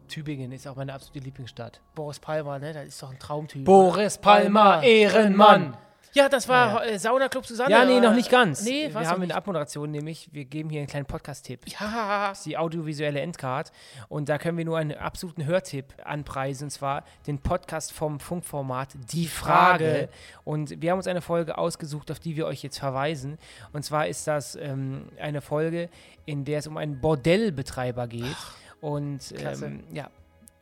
[0.07, 1.79] Tübingen ist auch meine absolute Lieblingsstadt.
[1.93, 2.73] Boris Palmer, ne?
[2.73, 3.65] Das ist doch ein Traumtyp.
[3.65, 5.77] Boris Palmer, Ehrenmann.
[6.13, 7.71] Ja, das war äh, Saunaclub Susanne.
[7.71, 8.63] Ja, nee, noch nicht ganz.
[8.63, 11.61] Nee, wir haben in der Abmoderation nämlich, wir geben hier einen kleinen Podcast-Tipp.
[11.67, 13.71] Ja, Das ist die audiovisuelle Endcard.
[14.09, 18.89] Und da können wir nur einen absoluten Hörtipp anpreisen, und zwar den Podcast vom Funkformat
[19.11, 19.83] Die Frage.
[19.85, 20.09] Frage.
[20.43, 23.37] Und wir haben uns eine Folge ausgesucht, auf die wir euch jetzt verweisen.
[23.71, 25.89] Und zwar ist das ähm, eine Folge,
[26.25, 28.35] in der es um einen Bordellbetreiber geht.
[28.81, 29.65] Und Klasse.
[29.65, 30.09] ähm, ja,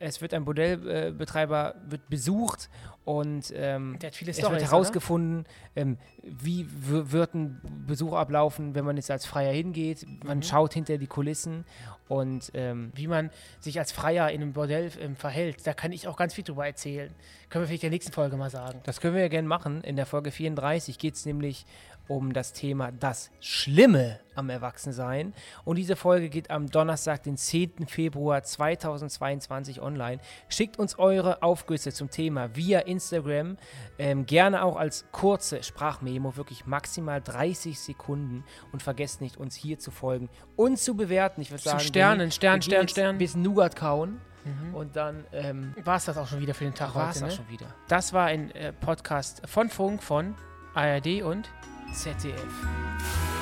[0.02, 2.68] es wird ein Bordellbetreiber wird besucht
[3.04, 5.44] und ähm, Der hat viele es Storys, wird herausgefunden,
[5.74, 10.06] ähm, wie wird ein Besuch ablaufen, wenn man jetzt als Freier hingeht.
[10.24, 10.42] Man Mhm.
[10.42, 11.64] schaut hinter die Kulissen
[12.08, 15.66] und ähm, wie man sich als Freier in einem Bordell ähm, verhält.
[15.66, 17.12] Da kann ich auch ganz viel drüber erzählen.
[17.48, 18.80] Können wir vielleicht in der nächsten Folge mal sagen.
[18.84, 19.82] das können wir ja gerne machen.
[19.82, 21.64] In der Folge 34 geht es nämlich
[22.08, 25.34] um das Thema das Schlimme am Erwachsensein.
[25.64, 27.86] Und diese Folge geht am Donnerstag, den 10.
[27.86, 30.20] Februar 2022 online.
[30.48, 33.56] Schickt uns eure Aufgüsse zum Thema via Instagram.
[33.98, 38.44] Ähm, gerne auch als kurze Sprachmemo, wirklich maximal 30 Sekunden.
[38.72, 41.40] Und vergesst nicht, uns hier zu folgen und zu bewerten.
[41.40, 43.18] Ich würde sagen, Sternen, wir- Stern, Stern, Stern.
[43.18, 44.20] Bis Nougat kauen.
[44.44, 44.74] Mhm.
[44.74, 47.26] Und dann ähm, War es das auch schon wieder für den Tag war es heute,
[47.26, 47.36] auch ne?
[47.36, 47.66] schon wieder.
[47.88, 50.34] Das war ein äh, Podcast von Funk, von
[50.74, 51.48] ARD und
[51.92, 53.41] ZDF.